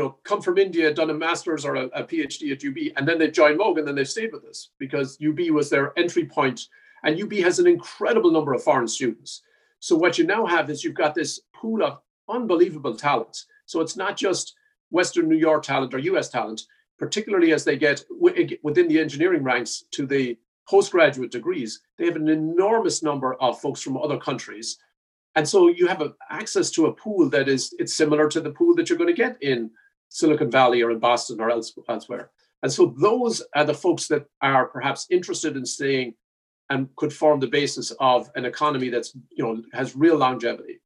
know, 0.00 0.10
come 0.24 0.42
from 0.42 0.58
India, 0.58 0.92
done 0.92 1.10
a 1.10 1.14
master's 1.14 1.64
or 1.64 1.76
a, 1.76 1.84
a 1.86 2.04
PhD 2.04 2.52
at 2.52 2.64
UB, 2.64 2.92
and 2.96 3.08
then 3.08 3.18
they've 3.18 3.32
joined 3.32 3.58
Moog 3.58 3.78
and 3.78 3.88
then 3.88 3.94
they've 3.94 4.08
stayed 4.08 4.32
with 4.32 4.44
us 4.44 4.70
because 4.78 5.18
UB 5.26 5.50
was 5.50 5.70
their 5.70 5.98
entry 5.98 6.24
point. 6.26 6.68
And 7.04 7.20
UB 7.20 7.32
has 7.34 7.58
an 7.58 7.66
incredible 7.66 8.30
number 8.30 8.52
of 8.54 8.62
foreign 8.62 8.88
students. 8.88 9.42
So 9.80 9.96
what 9.96 10.18
you 10.18 10.26
now 10.26 10.46
have 10.46 10.70
is 10.70 10.82
you've 10.82 10.94
got 10.94 11.14
this 11.14 11.40
pool 11.54 11.82
of 11.82 11.98
unbelievable 12.28 12.96
talents. 12.96 13.46
So 13.66 13.80
it's 13.80 13.96
not 13.96 14.16
just 14.16 14.54
Western 14.90 15.28
New 15.28 15.36
York 15.36 15.62
talent 15.62 15.94
or 15.94 15.98
US 15.98 16.28
talent, 16.28 16.62
particularly 16.98 17.52
as 17.52 17.64
they 17.64 17.76
get 17.76 18.04
within 18.18 18.88
the 18.88 19.00
engineering 19.00 19.42
ranks 19.42 19.84
to 19.92 20.06
the 20.06 20.38
postgraduate 20.68 21.30
degrees, 21.30 21.80
they 21.98 22.06
have 22.06 22.16
an 22.16 22.28
enormous 22.28 23.02
number 23.02 23.34
of 23.34 23.60
folks 23.60 23.80
from 23.80 23.96
other 23.96 24.18
countries. 24.18 24.78
And 25.34 25.46
so 25.46 25.68
you 25.68 25.86
have 25.86 26.02
a, 26.02 26.14
access 26.30 26.70
to 26.72 26.86
a 26.86 26.92
pool 26.92 27.28
that 27.30 27.48
is 27.48 27.74
it's 27.78 27.94
similar 27.94 28.28
to 28.28 28.40
the 28.40 28.50
pool 28.50 28.74
that 28.74 28.88
you're 28.88 28.98
going 28.98 29.14
to 29.14 29.22
get 29.22 29.40
in 29.42 29.70
Silicon 30.08 30.50
Valley 30.50 30.82
or 30.82 30.90
in 30.90 30.98
Boston 30.98 31.40
or 31.40 31.50
else, 31.50 31.72
elsewhere. 31.88 32.30
And 32.62 32.72
so 32.72 32.94
those 32.98 33.42
are 33.54 33.64
the 33.64 33.74
folks 33.74 34.08
that 34.08 34.26
are 34.40 34.66
perhaps 34.66 35.06
interested 35.10 35.56
in 35.56 35.66
staying 35.66 36.14
and 36.70 36.88
could 36.96 37.12
form 37.12 37.40
the 37.40 37.46
basis 37.46 37.92
of 38.00 38.30
an 38.34 38.44
economy 38.44 38.88
that's 38.88 39.16
you 39.30 39.44
know 39.44 39.62
has 39.72 39.96
real 39.96 40.16
longevity. 40.16 40.80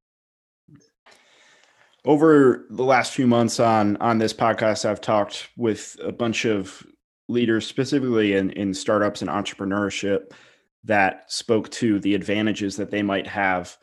Over 2.04 2.66
the 2.70 2.84
last 2.84 3.12
few 3.12 3.26
months 3.26 3.60
on 3.60 3.96
on 3.98 4.18
this 4.18 4.32
podcast, 4.32 4.84
I've 4.84 5.00
talked 5.00 5.48
with 5.56 5.96
a 6.02 6.12
bunch 6.12 6.44
of 6.44 6.86
leaders, 7.28 7.66
specifically 7.66 8.34
in, 8.34 8.50
in 8.50 8.74
startups 8.74 9.22
and 9.22 9.30
entrepreneurship, 9.30 10.32
that 10.84 11.30
spoke 11.30 11.70
to 11.70 12.00
the 12.00 12.14
advantages 12.14 12.76
that 12.76 12.90
they 12.90 13.02
might 13.02 13.26
have 13.26 13.76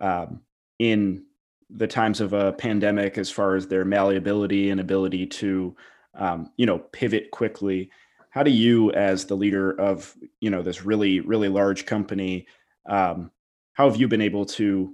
um, 0.00 0.40
in 0.78 1.24
the 1.70 1.86
times 1.86 2.20
of 2.20 2.32
a 2.32 2.52
pandemic 2.52 3.18
as 3.18 3.30
far 3.30 3.56
as 3.56 3.66
their 3.66 3.84
malleability 3.84 4.70
and 4.70 4.80
ability 4.80 5.26
to 5.26 5.76
um, 6.14 6.50
you 6.56 6.66
know 6.66 6.78
pivot 6.78 7.30
quickly 7.30 7.90
how 8.36 8.42
do 8.42 8.50
you 8.50 8.92
as 8.92 9.24
the 9.24 9.34
leader 9.34 9.70
of 9.80 10.14
you 10.40 10.50
know 10.50 10.60
this 10.60 10.84
really 10.84 11.20
really 11.20 11.48
large 11.48 11.86
company 11.86 12.46
um, 12.86 13.30
how 13.72 13.88
have 13.88 13.98
you 13.98 14.06
been 14.06 14.20
able 14.20 14.44
to 14.44 14.92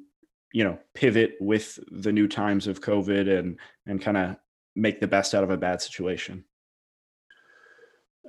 you 0.53 0.63
know 0.63 0.79
pivot 0.95 1.35
with 1.41 1.81
the 1.91 2.13
new 2.13 2.29
times 2.29 2.69
of 2.69 2.81
covid 2.81 3.29
and 3.37 3.59
and 3.87 4.01
kind 4.01 4.17
of 4.17 4.37
make 4.77 5.01
the 5.01 5.09
best 5.09 5.35
out 5.35 5.43
of 5.43 5.51
a 5.51 5.57
bad 5.57 5.83
situation 5.83 6.45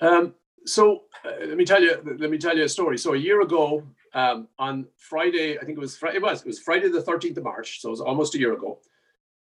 um, 0.02 0.34
so 0.66 1.04
uh, 1.24 1.46
let 1.46 1.58
me 1.58 1.64
tell 1.64 1.82
you 1.82 1.96
let 2.18 2.32
me 2.32 2.40
tell 2.40 2.58
you 2.58 2.64
a 2.64 2.70
story 2.70 2.98
so 2.98 3.14
a 3.14 3.18
year 3.18 3.42
ago 3.42 3.84
um, 4.16 4.48
on 4.58 4.88
friday 4.98 5.60
i 5.60 5.64
think 5.64 5.78
it 5.78 5.82
was 5.82 5.96
friday 5.96 6.18
it 6.18 6.24
was 6.24 6.42
it 6.42 6.48
was 6.48 6.60
friday 6.60 6.90
the 6.90 7.04
13th 7.04 7.38
of 7.38 7.44
march 7.44 7.82
so 7.82 7.90
it 7.90 7.92
was 7.92 8.02
almost 8.02 8.34
a 8.34 8.40
year 8.40 8.54
ago 8.54 8.80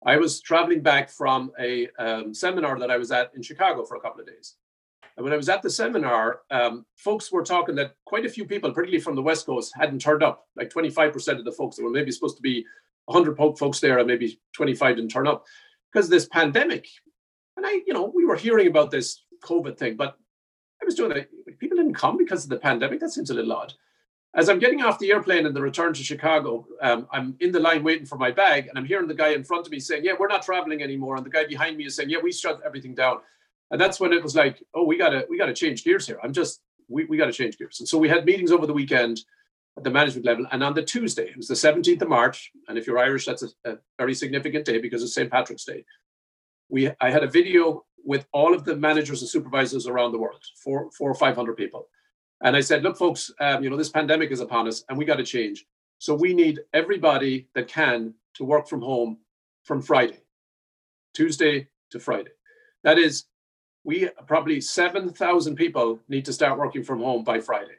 I 0.08 0.18
was 0.18 0.40
traveling 0.40 0.82
back 0.82 1.10
from 1.10 1.52
a 1.60 1.88
um, 1.98 2.32
seminar 2.32 2.78
that 2.78 2.92
I 2.92 2.98
was 2.98 3.12
at 3.12 3.32
in 3.34 3.42
Chicago 3.42 3.84
for 3.84 3.96
a 3.96 4.00
couple 4.00 4.22
of 4.22 4.28
days. 4.28 4.54
And 5.18 5.24
when 5.24 5.34
I 5.34 5.38
was 5.38 5.50
at 5.50 5.62
the 5.62 5.70
seminar, 5.70 6.42
um, 6.52 6.86
folks 6.98 7.32
were 7.32 7.44
talking 7.44 7.76
that 7.76 7.96
quite 8.06 8.26
a 8.26 8.30
few 8.30 8.46
people, 8.46 8.72
particularly 8.72 9.02
from 9.02 9.16
the 9.16 9.22
West 9.22 9.46
Coast, 9.46 9.74
hadn't 9.76 10.00
turned 10.00 10.24
up. 10.24 10.48
Like 10.56 10.70
25% 10.70 11.40
of 11.40 11.46
the 11.46 11.52
folks 11.54 11.78
that 11.78 11.84
were 11.84 11.90
maybe 11.90 12.12
supposed 12.12 12.36
to 12.36 12.42
be 12.42 12.66
100 13.06 13.38
folks 13.58 13.80
there, 13.80 14.00
and 14.00 14.08
maybe 14.08 14.40
25 14.54 14.98
didn't 14.98 15.12
turn 15.12 15.28
up 15.28 15.46
because 15.92 16.08
of 16.08 16.12
this 16.12 16.28
pandemic. 16.28 16.88
And 17.56 17.66
I, 17.66 17.82
you 17.88 17.94
know, 17.94 18.12
we 18.14 18.26
were 18.26 18.36
hearing 18.36 18.68
about 18.68 18.92
this 18.92 19.24
COVID 19.44 19.78
thing, 19.78 19.96
but 19.96 20.18
I 20.82 20.86
was 20.86 20.96
doing 20.96 21.12
it. 21.12 21.30
People 21.60 21.78
didn't 21.78 21.94
come 21.94 22.18
because 22.18 22.44
of 22.44 22.50
the 22.50 22.58
pandemic. 22.58 23.00
That 23.00 23.12
seems 23.12 23.30
a 23.30 23.34
little 23.34 23.54
odd. 23.54 23.74
As 24.36 24.50
I'm 24.50 24.60
getting 24.60 24.82
off 24.82 25.00
the 25.00 25.12
airplane 25.12 25.46
and 25.46 25.56
the 25.56 25.62
return 25.62 25.94
to 25.94 26.04
Chicago, 26.04 26.68
um, 26.82 27.08
I'm 27.14 27.38
in 27.40 27.54
the 27.54 27.60
line 27.60 27.84
waiting 27.84 28.06
for 28.06 28.18
my 28.18 28.32
bag, 28.32 28.68
and 28.68 28.78
I'm 28.78 28.84
hearing 28.84 29.08
the 29.08 29.14
guy 29.14 29.30
in 29.30 29.46
front 29.46 29.66
of 29.66 29.72
me 29.72 29.80
saying, 29.80 30.04
"Yeah, 30.04 30.14
we're 30.20 30.28
not 30.28 30.44
traveling 30.44 30.84
anymore," 30.84 31.16
and 31.16 31.26
the 31.26 31.30
guy 31.30 31.46
behind 31.46 31.78
me 31.78 31.86
is 31.86 31.96
saying, 31.96 32.10
"Yeah, 32.10 32.18
we 32.22 32.34
shut 32.34 32.60
everything 32.66 32.94
down." 32.94 33.22
And 33.72 33.82
that's 33.82 34.00
when 34.00 34.14
it 34.14 34.24
was 34.24 34.36
like, 34.36 34.62
"Oh, 34.74 34.84
we 34.84 34.98
gotta 34.98 35.26
we 35.30 35.38
gotta 35.38 35.54
change 35.54 35.84
gears 35.84 36.06
here." 36.08 36.20
I'm 36.24 36.34
just 36.34 36.62
we 36.88 37.06
we 37.06 37.18
gotta 37.18 37.34
change 37.34 37.58
gears. 37.58 37.80
And 37.80 37.88
so 37.88 37.98
we 37.98 38.10
had 38.10 38.26
meetings 38.26 38.52
over 38.52 38.68
the 38.68 38.74
weekend 38.74 39.22
at 39.78 39.84
the 39.84 39.92
management 39.92 40.26
level, 40.26 40.46
and 40.52 40.64
on 40.64 40.74
the 40.74 40.84
Tuesday, 40.84 41.30
it 41.30 41.38
was 41.38 41.48
the 41.48 41.54
17th 41.54 42.02
of 42.02 42.08
March, 42.08 42.52
and 42.68 42.78
if 42.78 42.88
you're 42.88 42.98
Irish, 42.98 43.26
that's 43.26 43.44
a, 43.44 43.50
a 43.66 43.78
very 43.98 44.14
significant 44.14 44.66
day 44.66 44.80
because 44.80 45.04
it's 45.04 45.14
St. 45.14 45.30
Patrick's 45.30 45.66
Day. 45.66 45.84
We 46.70 46.92
I 47.02 47.10
had 47.10 47.24
a 47.24 47.30
video 47.30 47.86
with 48.04 48.28
all 48.32 48.54
of 48.54 48.66
the 48.66 48.76
managers 48.76 49.22
and 49.22 49.30
supervisors 49.30 49.88
around 49.88 50.12
the 50.12 50.20
world, 50.20 50.44
four 50.64 50.90
four 50.92 51.10
or 51.10 51.16
five 51.16 51.36
hundred 51.36 51.58
people 51.58 51.88
and 52.42 52.56
I 52.56 52.62
said, 52.62 52.84
look, 52.84 52.98
folks, 52.98 53.32
um, 53.40 53.64
you 53.64 53.70
know, 53.70 53.78
this 53.78 53.90
pandemic 53.90 54.32
is 54.32 54.40
upon 54.40 54.68
us 54.68 54.84
and 54.90 54.98
we 54.98 55.06
got 55.06 55.18
to 55.18 55.24
change. 55.24 55.66
So 56.00 56.14
we 56.14 56.34
need 56.34 56.60
everybody 56.74 57.48
that 57.56 57.68
can 57.68 58.14
to 58.36 58.44
work 58.44 58.68
from 58.68 58.82
home 58.82 59.18
from 59.64 59.82
Friday, 59.82 60.20
Tuesday 61.14 61.68
to 61.92 62.00
Friday. 62.00 62.32
That 62.84 62.98
is, 62.98 63.26
we 63.86 64.10
probably 64.28 64.60
7,000 64.60 65.56
people 65.56 66.00
need 66.10 66.26
to 66.26 66.34
start 66.34 66.60
working 66.60 66.84
from 66.84 67.00
home 67.00 67.24
by 67.24 67.40
Friday. 67.40 67.78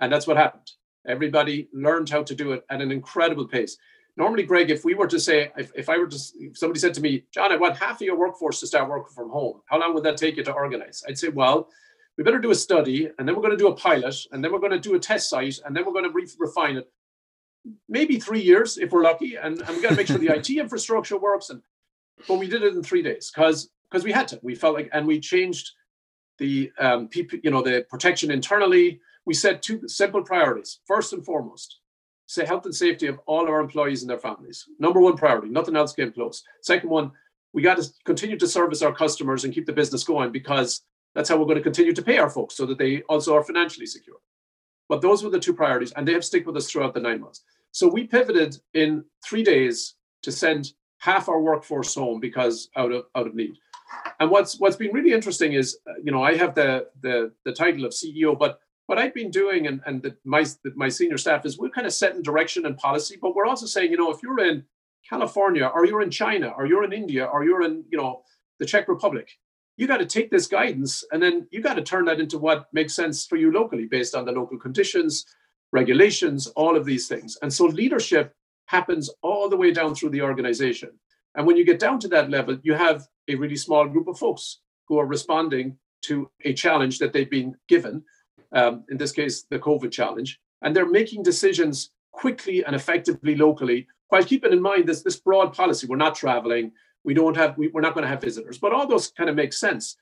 And 0.00 0.12
that's 0.12 0.26
what 0.26 0.36
happened. 0.36 0.70
Everybody 1.06 1.68
learned 1.72 2.10
how 2.10 2.24
to 2.24 2.34
do 2.34 2.52
it 2.52 2.64
at 2.68 2.82
an 2.82 2.90
incredible 2.90 3.46
pace. 3.46 3.78
Normally, 4.16 4.42
Greg, 4.42 4.70
if 4.70 4.84
we 4.84 4.94
were 4.94 5.06
to 5.06 5.20
say, 5.20 5.52
if, 5.56 5.70
if 5.76 5.88
I 5.88 5.96
were 5.96 6.08
to, 6.08 6.18
somebody 6.54 6.80
said 6.80 6.92
to 6.94 7.00
me, 7.00 7.24
John, 7.32 7.52
I 7.52 7.56
want 7.56 7.76
half 7.76 8.00
of 8.00 8.02
your 8.02 8.18
workforce 8.18 8.58
to 8.60 8.66
start 8.66 8.90
working 8.90 9.14
from 9.14 9.30
home, 9.30 9.62
how 9.66 9.78
long 9.78 9.94
would 9.94 10.02
that 10.02 10.16
take 10.16 10.36
you 10.36 10.42
to 10.44 10.52
organize? 10.52 11.04
I'd 11.08 11.18
say, 11.18 11.28
well, 11.28 11.68
we 12.16 12.24
better 12.24 12.40
do 12.40 12.50
a 12.50 12.54
study 12.54 13.08
and 13.16 13.26
then 13.26 13.36
we're 13.36 13.42
going 13.42 13.56
to 13.56 13.56
do 13.56 13.68
a 13.68 13.76
pilot 13.76 14.16
and 14.32 14.42
then 14.42 14.52
we're 14.52 14.58
going 14.58 14.72
to 14.72 14.80
do 14.80 14.96
a 14.96 14.98
test 14.98 15.30
site 15.30 15.60
and 15.64 15.74
then 15.74 15.86
we're 15.86 15.92
going 15.92 16.04
to 16.04 16.10
re- 16.10 16.26
refine 16.40 16.76
it 16.76 16.90
maybe 17.88 18.18
three 18.18 18.40
years 18.40 18.76
if 18.76 18.90
we're 18.90 19.04
lucky 19.04 19.36
and, 19.36 19.60
and 19.60 19.76
we 19.76 19.82
got 19.82 19.90
to 19.90 19.94
make 19.94 20.08
sure 20.08 20.18
the 20.18 20.26
it 20.34 20.50
infrastructure 20.50 21.16
works 21.16 21.50
and 21.50 21.62
but 22.26 22.38
we 22.38 22.48
did 22.48 22.64
it 22.64 22.74
in 22.74 22.82
three 22.82 23.02
days 23.02 23.30
because 23.32 23.70
because 23.90 24.04
we 24.04 24.12
had 24.12 24.28
to 24.28 24.38
we 24.42 24.54
felt 24.54 24.74
like 24.74 24.88
and 24.92 25.06
we 25.06 25.20
changed 25.20 25.72
the 26.38 26.70
um, 26.78 27.08
PP, 27.08 27.40
you 27.42 27.50
know 27.50 27.62
the 27.62 27.84
protection 27.90 28.30
internally 28.30 29.00
we 29.24 29.34
set 29.34 29.62
two 29.62 29.86
simple 29.88 30.22
priorities 30.22 30.80
first 30.86 31.12
and 31.12 31.24
foremost 31.24 31.80
say 32.26 32.44
health 32.44 32.64
and 32.66 32.74
safety 32.74 33.06
of 33.06 33.18
all 33.26 33.48
our 33.48 33.60
employees 33.60 34.02
and 34.02 34.10
their 34.10 34.18
families 34.18 34.66
number 34.78 35.00
one 35.00 35.16
priority 35.16 35.48
nothing 35.48 35.76
else 35.76 35.92
came 35.92 36.12
close 36.12 36.42
second 36.62 36.90
one 36.90 37.10
we 37.52 37.62
got 37.62 37.78
to 37.78 37.90
continue 38.04 38.38
to 38.38 38.46
service 38.46 38.82
our 38.82 38.94
customers 38.94 39.44
and 39.44 39.54
keep 39.54 39.66
the 39.66 39.72
business 39.72 40.04
going 40.04 40.30
because 40.30 40.82
that's 41.14 41.28
how 41.28 41.36
we're 41.36 41.46
going 41.46 41.56
to 41.56 41.62
continue 41.62 41.92
to 41.92 42.02
pay 42.02 42.18
our 42.18 42.30
folks 42.30 42.56
so 42.56 42.66
that 42.66 42.78
they 42.78 43.02
also 43.02 43.34
are 43.34 43.42
financially 43.42 43.86
secure. 43.86 44.18
But 44.88 45.00
those 45.02 45.22
were 45.22 45.30
the 45.30 45.40
two 45.40 45.54
priorities, 45.54 45.92
and 45.92 46.06
they 46.06 46.12
have 46.12 46.24
stuck 46.24 46.46
with 46.46 46.56
us 46.56 46.70
throughout 46.70 46.94
the 46.94 47.00
nine 47.00 47.20
months. 47.20 47.42
So 47.72 47.88
we 47.88 48.06
pivoted 48.06 48.56
in 48.74 49.04
three 49.24 49.42
days 49.42 49.94
to 50.22 50.32
send 50.32 50.72
half 50.98 51.28
our 51.28 51.40
workforce 51.40 51.94
home 51.94 52.20
because 52.20 52.70
out 52.76 52.92
of 52.92 53.04
out 53.14 53.26
of 53.26 53.34
need. 53.34 53.56
And 54.20 54.30
what's 54.30 54.58
what's 54.58 54.76
been 54.76 54.92
really 54.92 55.12
interesting 55.12 55.52
is, 55.52 55.78
uh, 55.88 55.94
you 56.02 56.12
know, 56.12 56.22
I 56.22 56.36
have 56.36 56.54
the 56.54 56.88
the 57.02 57.32
the 57.44 57.52
title 57.52 57.84
of 57.84 57.92
CEO, 57.92 58.38
but 58.38 58.60
what 58.86 58.98
I've 58.98 59.14
been 59.14 59.30
doing 59.30 59.66
and 59.66 59.80
and 59.86 60.02
the, 60.02 60.16
my 60.24 60.42
the, 60.64 60.72
my 60.74 60.88
senior 60.88 61.18
staff 61.18 61.46
is 61.46 61.58
we're 61.58 61.70
kind 61.70 61.86
of 61.86 61.92
setting 61.92 62.22
direction 62.22 62.66
and 62.66 62.76
policy, 62.76 63.16
but 63.20 63.34
we're 63.34 63.46
also 63.46 63.66
saying, 63.66 63.90
you 63.90 63.96
know, 63.96 64.10
if 64.10 64.22
you're 64.22 64.40
in 64.40 64.64
California 65.08 65.66
or 65.66 65.86
you're 65.86 66.02
in 66.02 66.10
China 66.10 66.48
or 66.56 66.66
you're 66.66 66.84
in 66.84 66.92
India 66.92 67.24
or 67.24 67.44
you're 67.44 67.62
in, 67.62 67.84
you 67.90 67.98
know, 67.98 68.22
the 68.58 68.66
Czech 68.66 68.88
Republic, 68.88 69.30
you 69.76 69.86
got 69.86 69.98
to 69.98 70.06
take 70.06 70.30
this 70.30 70.46
guidance 70.46 71.04
and 71.12 71.22
then 71.22 71.46
you 71.50 71.62
got 71.62 71.74
to 71.74 71.82
turn 71.82 72.04
that 72.06 72.20
into 72.20 72.38
what 72.38 72.66
makes 72.72 72.94
sense 72.94 73.26
for 73.26 73.36
you 73.36 73.52
locally 73.52 73.86
based 73.86 74.14
on 74.14 74.24
the 74.24 74.32
local 74.32 74.58
conditions, 74.58 75.24
regulations, 75.72 76.48
all 76.48 76.76
of 76.76 76.84
these 76.84 77.08
things. 77.08 77.38
And 77.42 77.52
so 77.52 77.66
leadership 77.66 78.34
happens 78.66 79.08
all 79.22 79.48
the 79.48 79.56
way 79.56 79.70
down 79.70 79.94
through 79.94 80.10
the 80.10 80.22
organization. 80.22 80.90
And 81.34 81.46
when 81.46 81.56
you 81.56 81.64
get 81.64 81.78
down 81.78 82.00
to 82.00 82.08
that 82.08 82.30
level, 82.30 82.58
you 82.62 82.74
have 82.74 83.06
a 83.28 83.34
really 83.34 83.56
small 83.56 83.86
group 83.86 84.08
of 84.08 84.18
folks 84.18 84.60
who 84.86 84.98
are 84.98 85.06
responding 85.06 85.76
to 86.02 86.30
a 86.44 86.54
challenge 86.54 86.98
that 86.98 87.12
they've 87.12 87.30
been 87.30 87.54
given, 87.68 88.02
um, 88.52 88.84
in 88.90 88.96
this 88.96 89.12
case, 89.12 89.44
the 89.50 89.58
COVID 89.58 89.90
challenge. 89.90 90.40
And 90.62 90.74
they're 90.74 90.88
making 90.88 91.22
decisions 91.22 91.90
quickly 92.12 92.64
and 92.64 92.74
effectively 92.74 93.36
locally 93.36 93.86
while 94.08 94.24
keeping 94.24 94.52
in 94.52 94.62
mind 94.62 94.88
this, 94.88 95.02
this 95.02 95.16
broad 95.16 95.52
policy. 95.52 95.86
We're 95.86 95.96
not 95.96 96.14
traveling, 96.14 96.72
we 97.04 97.14
don't 97.14 97.36
have 97.36 97.56
we, 97.56 97.68
we're 97.68 97.80
not 97.80 97.94
going 97.94 98.02
to 98.02 98.08
have 98.08 98.20
visitors 98.20 98.58
but 98.58 98.72
all 98.72 98.86
those 98.86 99.10
kind 99.12 99.30
of 99.30 99.36
make 99.36 99.52
sense 99.52 99.96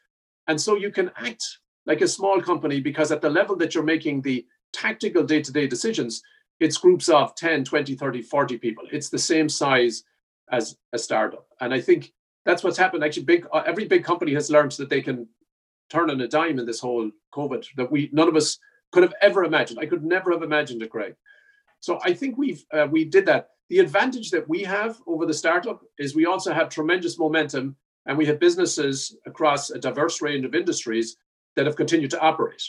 and 0.49 0.61
so 0.61 0.77
you 0.77 0.91
can 0.91 1.11
act 1.17 1.45
like 1.87 2.01
a 2.01 2.09
small 2.09 2.41
company 2.41 2.81
because 2.81 3.13
at 3.13 3.21
the 3.21 3.31
level 3.31 3.57
that 3.57 3.75
you're 3.75 3.85
making 3.85 4.21
the 4.23 4.45
tactical 4.73 5.23
day-to-day 5.23 5.67
decisions 5.67 6.23
it's 6.59 6.79
groups 6.79 7.09
of 7.09 7.35
10 7.37 7.65
20 7.65 7.95
30 7.95 8.23
40 8.23 8.59
people 8.59 8.85
it's 8.91 9.09
the 9.09 9.19
same 9.19 9.49
size 9.49 10.03
as 10.51 10.77
a 10.93 10.99
startup 10.99 11.47
and 11.61 11.73
i 11.73 11.81
think 11.81 12.13
that's 12.47 12.65
what's 12.65 12.79
happened 12.79 13.05
actually 13.05 13.25
big 13.25 13.47
uh, 13.53 13.63
every 13.67 13.85
big 13.85 14.05
company 14.05 14.33
has 14.33 14.51
learned 14.51 14.73
that 14.73 14.89
they 14.89 15.03
can 15.03 15.29
turn 15.91 16.11
on 16.11 16.21
a 16.23 16.29
dime 16.29 16.59
in 16.59 16.67
this 16.67 16.81
whole 16.81 17.11
covid 17.35 17.67
that 17.77 17.91
we 17.91 18.09
none 18.13 18.29
of 18.29 18.37
us 18.37 18.59
could 18.93 19.03
have 19.03 19.15
ever 19.21 19.45
imagined 19.45 19.79
i 19.79 19.87
could 19.87 20.05
never 20.05 20.33
have 20.33 20.43
imagined 20.43 20.83
it 20.83 20.91
greg 20.91 21.15
so 21.81 21.99
i 22.05 22.13
think 22.13 22.39
we've 22.39 22.65
uh, 22.73 22.87
we 22.91 23.05
did 23.05 23.27
that 23.27 23.51
the 23.69 23.81
advantage 23.81 24.31
that 24.31 24.49
we 24.49 24.63
have 24.63 24.97
over 25.07 25.27
the 25.27 25.35
startup 25.35 25.83
is 25.99 26.15
we 26.15 26.27
also 26.27 26.53
have 26.53 26.69
tremendous 26.69 27.19
momentum 27.19 27.77
and 28.07 28.17
we 28.17 28.27
have 28.27 28.39
businesses 28.39 29.17
across 29.27 29.71
a 29.71 29.79
diverse 29.79 30.23
range 30.23 30.45
of 30.45 30.55
industries 30.55 31.17
that 31.57 31.67
have 31.67 31.77
continued 31.77 32.11
to 32.13 32.21
operate. 32.21 32.63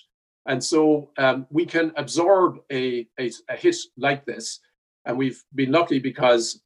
And 0.48 0.64
so 0.64 1.12
um, 1.18 1.46
we 1.50 1.66
can 1.66 1.92
absorb 1.98 2.60
a, 2.72 3.08
a, 3.20 3.32
a, 3.50 3.56
hit 3.56 3.76
like 3.98 4.26
this. 4.26 4.60
And 5.06 5.18
we've 5.18 5.44
been 5.54 5.72
lucky 5.72 6.00
because 6.00 6.62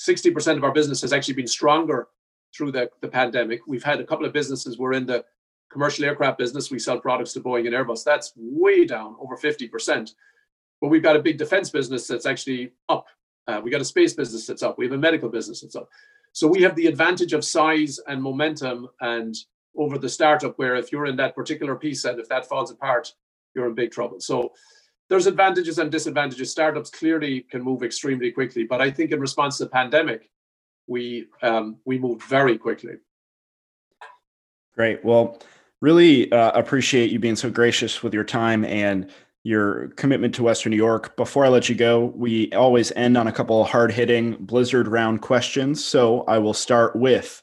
60% 0.00 0.56
of 0.56 0.64
our 0.64 0.72
business 0.72 1.02
has 1.02 1.12
actually 1.12 1.34
been 1.34 1.46
stronger 1.46 2.08
through 2.56 2.72
the, 2.72 2.90
the 3.00 3.08
pandemic. 3.08 3.60
We've 3.66 3.84
had 3.84 4.00
a 4.00 4.04
couple 4.04 4.26
of 4.26 4.32
businesses. 4.32 4.78
We're 4.78 4.94
in 4.94 5.06
the 5.06 5.24
commercial 5.70 6.04
aircraft 6.04 6.38
business. 6.38 6.70
We 6.70 6.78
sell 6.78 6.98
products 7.00 7.32
to 7.34 7.40
Boeing 7.40 7.66
and 7.66 7.74
Airbus. 7.74 8.04
That's 8.04 8.32
way 8.36 8.86
down, 8.86 9.16
over 9.20 9.36
50%. 9.36 10.12
But 10.80 10.88
we've 10.88 11.02
got 11.02 11.16
a 11.16 11.22
big 11.22 11.38
defense 11.38 11.70
business 11.70 12.06
that's 12.06 12.26
actually 12.26 12.72
up 12.88 13.06
Uh, 13.48 13.60
we 13.62 13.70
got 13.70 13.80
a 13.80 13.84
space 13.84 14.12
business 14.12 14.46
that's 14.46 14.62
up. 14.62 14.76
We 14.76 14.86
have 14.86 14.94
a 14.94 14.98
medical 14.98 15.28
business 15.28 15.60
that's 15.60 15.76
up. 15.76 15.88
So 16.32 16.46
we 16.48 16.62
have 16.62 16.74
the 16.74 16.86
advantage 16.86 17.32
of 17.32 17.44
size 17.44 18.00
and 18.08 18.20
momentum 18.22 18.88
and 19.00 19.34
over 19.76 19.98
the 19.98 20.08
startup 20.08 20.58
where 20.58 20.76
if 20.76 20.90
you're 20.90 21.06
in 21.06 21.16
that 21.16 21.34
particular 21.34 21.76
piece 21.76 22.04
and 22.04 22.18
if 22.18 22.28
that 22.28 22.48
falls 22.48 22.70
apart, 22.70 23.14
you're 23.54 23.68
in 23.68 23.74
big 23.74 23.90
trouble. 23.90 24.20
So 24.20 24.52
there's 25.08 25.26
advantages 25.26 25.78
and 25.78 25.90
disadvantages. 25.90 26.50
Startups 26.50 26.90
clearly 26.90 27.42
can 27.50 27.62
move 27.62 27.82
extremely 27.82 28.30
quickly, 28.32 28.64
but 28.64 28.80
I 28.80 28.90
think 28.90 29.12
in 29.12 29.20
response 29.20 29.58
to 29.58 29.64
the 29.64 29.70
pandemic, 29.70 30.28
we 30.86 31.26
um, 31.42 31.76
we 31.84 31.98
moved 31.98 32.22
very 32.22 32.58
quickly. 32.58 32.94
Great. 34.74 35.04
Well, 35.04 35.40
really 35.80 36.30
uh, 36.32 36.52
appreciate 36.52 37.10
you 37.10 37.18
being 37.18 37.36
so 37.36 37.50
gracious 37.50 38.02
with 38.02 38.12
your 38.12 38.24
time 38.24 38.64
and 38.64 39.10
your 39.42 39.88
commitment 39.90 40.34
to 40.34 40.42
Western 40.42 40.70
New 40.70 40.76
York. 40.76 41.16
Before 41.16 41.44
I 41.44 41.48
let 41.48 41.68
you 41.68 41.74
go, 41.74 42.06
we 42.16 42.52
always 42.52 42.92
end 42.92 43.16
on 43.16 43.26
a 43.26 43.32
couple 43.32 43.62
of 43.62 43.68
hard 43.68 43.92
hitting 43.92 44.32
blizzard 44.40 44.88
round 44.88 45.22
questions. 45.22 45.84
So 45.84 46.22
I 46.22 46.38
will 46.38 46.54
start 46.54 46.96
with 46.96 47.42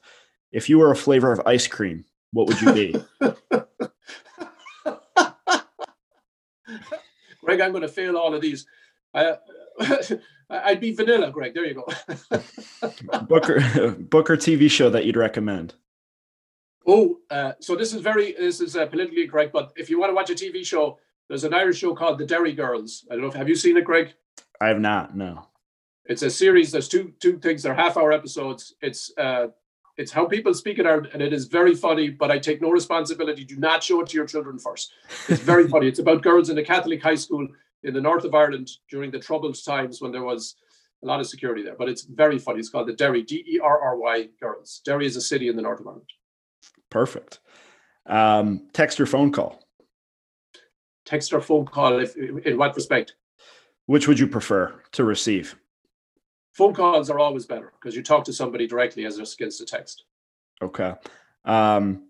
if 0.51 0.69
you 0.69 0.77
were 0.77 0.91
a 0.91 0.95
flavor 0.95 1.31
of 1.31 1.41
ice 1.45 1.65
cream, 1.65 2.05
what 2.31 2.47
would 2.47 2.61
you 2.61 2.73
be? 2.73 2.95
Greg, 7.43 7.61
I'm 7.61 7.71
going 7.71 7.81
to 7.81 7.87
fail 7.87 8.17
all 8.17 8.33
of 8.33 8.41
these. 8.41 8.65
Uh, 9.13 9.35
I'd 10.63 10.79
be 10.79 10.93
vanilla, 10.93 11.31
Greg. 11.31 11.53
There 11.53 11.65
you 11.65 11.75
go. 11.75 12.39
Booker 13.27 13.91
Booker 13.91 14.37
TV 14.37 14.69
show 14.69 14.89
that 14.89 15.05
you'd 15.05 15.17
recommend. 15.17 15.75
Oh, 16.85 17.19
uh, 17.29 17.53
so 17.59 17.75
this 17.75 17.93
is 17.93 18.01
very 18.01 18.33
this 18.33 18.61
is 18.61 18.75
uh, 18.75 18.85
politically 18.85 19.27
correct, 19.27 19.53
but 19.53 19.71
if 19.75 19.89
you 19.89 19.99
want 19.99 20.09
to 20.09 20.15
watch 20.15 20.29
a 20.29 20.33
TV 20.33 20.65
show, 20.65 20.99
there's 21.29 21.43
an 21.43 21.53
Irish 21.53 21.77
show 21.77 21.95
called 21.95 22.19
The 22.19 22.25
Derry 22.25 22.53
Girls. 22.53 23.05
I 23.09 23.15
don't 23.15 23.21
know 23.21 23.29
if 23.29 23.33
have 23.33 23.49
you 23.49 23.55
seen 23.55 23.77
it, 23.77 23.85
Greg? 23.85 24.13
I 24.61 24.67
have 24.67 24.79
not. 24.79 25.15
No. 25.15 25.47
It's 26.05 26.21
a 26.21 26.29
series. 26.29 26.71
There's 26.71 26.89
two 26.89 27.13
two 27.19 27.39
things. 27.39 27.63
They're 27.63 27.73
half 27.73 27.97
hour 27.97 28.11
episodes. 28.11 28.75
It's 28.81 29.11
uh, 29.17 29.47
it's 29.97 30.11
how 30.11 30.25
people 30.25 30.53
speak 30.53 30.79
in 30.79 30.87
Ireland, 30.87 31.09
and 31.13 31.21
it 31.21 31.31
is 31.31 31.45
very 31.45 31.75
funny. 31.75 32.09
But 32.09 32.31
I 32.31 32.39
take 32.39 32.61
no 32.61 32.69
responsibility. 32.69 33.45
Do 33.45 33.55
not 33.55 33.83
show 33.83 34.01
it 34.01 34.07
to 34.07 34.17
your 34.17 34.25
children 34.25 34.59
first. 34.59 34.91
It's 35.29 35.41
very 35.41 35.67
funny. 35.73 35.87
It's 35.87 35.99
about 35.99 36.21
girls 36.21 36.49
in 36.49 36.57
a 36.57 36.63
Catholic 36.63 37.01
high 37.01 37.15
school 37.15 37.47
in 37.83 37.93
the 37.93 38.01
north 38.01 38.23
of 38.23 38.33
Ireland 38.33 38.69
during 38.89 39.11
the 39.11 39.19
troubled 39.19 39.57
times 39.63 40.01
when 40.01 40.11
there 40.11 40.23
was 40.23 40.55
a 41.03 41.05
lot 41.05 41.19
of 41.19 41.27
security 41.27 41.63
there. 41.63 41.75
But 41.77 41.89
it's 41.89 42.03
very 42.03 42.39
funny. 42.39 42.59
It's 42.59 42.69
called 42.69 42.87
the 42.87 42.93
Derry 42.93 43.23
D 43.23 43.43
E 43.47 43.59
R 43.59 43.81
R 43.81 43.97
Y 43.97 44.29
Girls. 44.39 44.81
Derry 44.85 45.05
is 45.05 45.15
a 45.15 45.21
city 45.21 45.47
in 45.49 45.55
the 45.55 45.61
north 45.61 45.79
of 45.79 45.87
Ireland. 45.87 46.09
Perfect. 46.89 47.39
Um, 48.05 48.67
text 48.73 48.99
or 48.99 49.05
phone 49.05 49.31
call? 49.31 49.67
Text 51.05 51.33
or 51.33 51.41
phone 51.41 51.65
call, 51.65 51.99
if, 51.99 52.15
in 52.15 52.57
what 52.57 52.75
respect? 52.75 53.15
Which 53.85 54.07
would 54.07 54.19
you 54.19 54.27
prefer 54.27 54.81
to 54.93 55.03
receive? 55.03 55.55
Phone 56.53 56.73
calls 56.73 57.09
are 57.09 57.19
always 57.19 57.45
better 57.45 57.73
because 57.79 57.95
you 57.95 58.03
talk 58.03 58.23
to 58.25 58.33
somebody 58.33 58.67
directly 58.67 59.05
as 59.05 59.17
against 59.17 59.61
a 59.61 59.65
text. 59.65 60.05
Okay. 60.61 60.93
Um, 61.43 62.07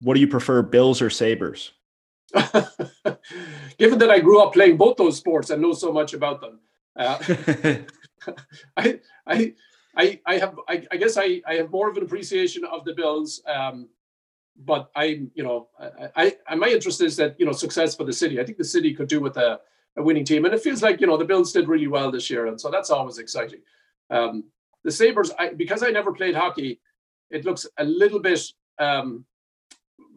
what 0.00 0.14
do 0.14 0.20
you 0.20 0.26
prefer, 0.26 0.62
Bills 0.62 1.00
or 1.00 1.10
Sabres? 1.10 1.72
Given 3.78 3.98
that 3.98 4.10
I 4.10 4.20
grew 4.20 4.40
up 4.40 4.52
playing 4.52 4.76
both 4.76 4.96
those 4.96 5.16
sports 5.16 5.50
and 5.50 5.60
know 5.60 5.72
so 5.72 5.92
much 5.92 6.14
about 6.14 6.40
them, 6.40 6.60
uh, 6.96 7.18
I, 8.76 9.00
I, 9.26 9.54
I, 9.96 10.20
I 10.26 10.38
have, 10.38 10.58
I, 10.68 10.86
I, 10.90 10.96
guess 10.96 11.16
I, 11.16 11.42
I 11.46 11.54
have 11.54 11.70
more 11.70 11.88
of 11.90 11.96
an 11.96 12.02
appreciation 12.02 12.64
of 12.64 12.84
the 12.84 12.94
Bills. 12.94 13.42
Um, 13.46 13.88
but 14.64 14.90
I, 14.94 15.22
you 15.34 15.42
know, 15.42 15.68
I, 16.16 16.36
I, 16.46 16.54
my 16.54 16.68
interest 16.68 17.00
is 17.00 17.16
that 17.16 17.36
you 17.38 17.46
know 17.46 17.52
success 17.52 17.96
for 17.96 18.04
the 18.04 18.12
city. 18.12 18.40
I 18.40 18.44
think 18.44 18.58
the 18.58 18.64
city 18.64 18.94
could 18.94 19.08
do 19.08 19.20
with 19.20 19.36
a, 19.36 19.60
a 19.96 20.02
winning 20.02 20.24
team, 20.24 20.44
and 20.44 20.54
it 20.54 20.62
feels 20.62 20.82
like 20.82 21.00
you 21.00 21.06
know 21.06 21.16
the 21.16 21.24
Bills 21.24 21.52
did 21.52 21.68
really 21.68 21.86
well 21.86 22.10
this 22.10 22.28
year, 22.30 22.46
and 22.46 22.60
so 22.60 22.70
that's 22.70 22.90
always 22.90 23.18
exciting. 23.18 23.60
Um, 24.10 24.44
the 24.84 24.90
Sabres, 24.90 25.32
I, 25.38 25.50
because 25.50 25.82
I 25.82 25.90
never 25.90 26.12
played 26.12 26.34
hockey, 26.34 26.80
it 27.30 27.44
looks 27.44 27.66
a 27.78 27.84
little 27.84 28.18
bit 28.18 28.42
um, 28.78 29.24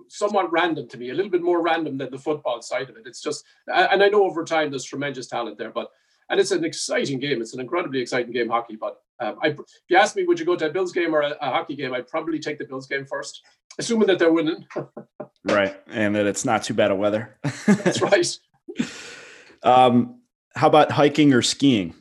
somewhat 0.07 0.51
random 0.51 0.87
to 0.89 0.97
me, 0.97 1.09
a 1.09 1.13
little 1.13 1.31
bit 1.31 1.41
more 1.41 1.61
random 1.61 1.97
than 1.97 2.11
the 2.11 2.17
football 2.17 2.61
side 2.61 2.89
of 2.89 2.97
it. 2.97 3.03
It's 3.05 3.21
just, 3.21 3.45
and 3.67 4.03
I 4.03 4.09
know 4.09 4.23
over 4.23 4.43
time 4.43 4.69
there's 4.69 4.83
tremendous 4.83 5.27
talent 5.27 5.57
there, 5.57 5.71
but 5.71 5.89
and 6.29 6.39
it's 6.39 6.51
an 6.51 6.65
exciting 6.65 7.19
game. 7.19 7.41
It's 7.41 7.53
an 7.53 7.59
incredibly 7.59 7.99
exciting 7.99 8.33
game, 8.33 8.49
hockey. 8.49 8.75
But 8.75 8.97
um, 9.19 9.37
I, 9.41 9.49
if 9.49 9.59
you 9.89 9.97
ask 9.97 10.15
me, 10.15 10.23
would 10.23 10.39
you 10.39 10.45
go 10.45 10.55
to 10.55 10.67
a 10.67 10.71
Bills 10.71 10.91
game 10.91 11.13
or 11.13 11.21
a, 11.21 11.35
a 11.41 11.51
hockey 11.51 11.75
game? 11.75 11.93
I'd 11.93 12.07
probably 12.07 12.39
take 12.39 12.57
the 12.57 12.65
Bills 12.65 12.87
game 12.87 13.05
first, 13.05 13.41
assuming 13.77 14.07
that 14.07 14.19
they're 14.19 14.33
winning. 14.33 14.65
right, 15.45 15.75
and 15.87 16.15
that 16.15 16.25
it's 16.25 16.45
not 16.45 16.63
too 16.63 16.73
bad 16.73 16.91
of 16.91 16.97
weather. 16.97 17.37
That's 17.65 18.01
right. 18.01 18.37
Um, 19.63 20.19
how 20.55 20.67
about 20.67 20.91
hiking 20.91 21.33
or 21.33 21.41
skiing? 21.41 21.95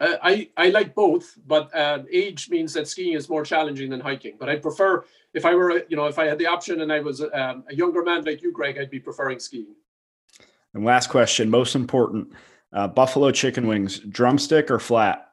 Uh, 0.00 0.16
I 0.22 0.48
I 0.56 0.70
like 0.70 0.94
both, 0.94 1.36
but 1.46 1.74
uh, 1.74 2.00
age 2.10 2.48
means 2.48 2.72
that 2.72 2.88
skiing 2.88 3.12
is 3.12 3.28
more 3.28 3.44
challenging 3.44 3.90
than 3.90 4.00
hiking. 4.00 4.36
But 4.38 4.48
I 4.48 4.56
prefer 4.56 5.04
if 5.34 5.44
I 5.44 5.54
were 5.54 5.84
you 5.88 5.96
know 5.96 6.06
if 6.06 6.18
I 6.18 6.24
had 6.24 6.38
the 6.38 6.46
option 6.46 6.80
and 6.80 6.90
I 6.90 7.00
was 7.00 7.20
um, 7.20 7.64
a 7.68 7.74
younger 7.74 8.02
man 8.02 8.24
like 8.24 8.40
you, 8.40 8.50
Greg, 8.50 8.78
I'd 8.78 8.90
be 8.90 8.98
preferring 8.98 9.38
skiing. 9.38 9.74
And 10.72 10.84
last 10.86 11.08
question, 11.08 11.50
most 11.50 11.74
important: 11.74 12.32
uh, 12.72 12.88
buffalo 12.88 13.30
chicken 13.30 13.66
wings, 13.66 13.98
drumstick 13.98 14.70
or 14.70 14.78
flat? 14.78 15.26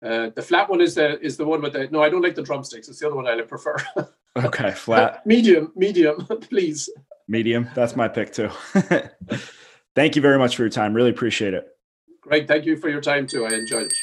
Uh, 0.00 0.30
the 0.36 0.42
flat 0.42 0.70
one 0.70 0.80
is 0.80 0.94
the 0.94 1.18
is 1.20 1.36
the 1.36 1.44
one 1.44 1.62
with 1.62 1.72
the 1.72 1.88
no. 1.90 2.00
I 2.00 2.08
don't 2.08 2.22
like 2.22 2.36
the 2.36 2.42
drumsticks. 2.42 2.88
It's 2.88 3.00
the 3.00 3.08
other 3.08 3.16
one 3.16 3.26
I 3.26 3.40
prefer. 3.40 3.76
okay, 4.36 4.70
flat. 4.70 5.26
medium, 5.26 5.72
medium, 5.74 6.26
please. 6.42 6.88
Medium. 7.26 7.68
That's 7.74 7.96
my 7.96 8.06
pick 8.06 8.32
too. 8.32 8.50
thank 9.96 10.14
you 10.14 10.22
very 10.22 10.38
much 10.38 10.54
for 10.54 10.62
your 10.62 10.70
time. 10.70 10.94
Really 10.94 11.10
appreciate 11.10 11.54
it. 11.54 11.73
Great. 12.24 12.48
Thank 12.48 12.64
you 12.64 12.76
for 12.76 12.88
your 12.88 13.02
time 13.02 13.26
too. 13.26 13.44
I 13.44 13.50
enjoyed 13.50 13.92
it. 13.92 14.02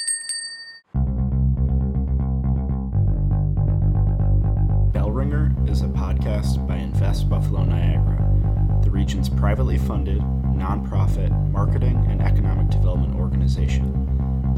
Bellringer 4.94 5.56
is 5.68 5.82
a 5.82 5.88
podcast 5.88 6.68
by 6.68 6.78
Invest 6.78 7.28
Buffalo 7.30 7.64
Niagara, 7.64 8.80
the 8.84 8.92
region's 8.92 9.28
privately 9.28 9.80
funded, 9.80 10.20
nonprofit 10.20 11.32
marketing 11.52 12.06
and 12.10 12.22
economic 12.22 12.70
development 12.70 13.16
organization. 13.16 13.98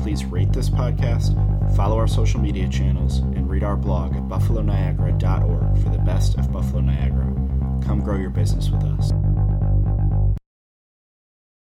Please 0.01 0.25
rate 0.25 0.51
this 0.51 0.69
podcast, 0.69 1.33
follow 1.77 1.97
our 1.97 2.07
social 2.07 2.41
media 2.41 2.67
channels, 2.67 3.19
and 3.19 3.49
read 3.49 3.63
our 3.63 3.77
blog 3.77 4.13
at 4.15 4.23
buffaloniagara.org 4.23 5.81
for 5.81 5.89
the 5.89 5.99
best 5.99 6.37
of 6.37 6.51
Buffalo 6.51 6.81
Niagara. 6.81 7.33
Come 7.85 8.01
grow 8.03 8.17
your 8.17 8.29
business 8.29 8.69
with 8.69 8.83
us. 8.83 9.11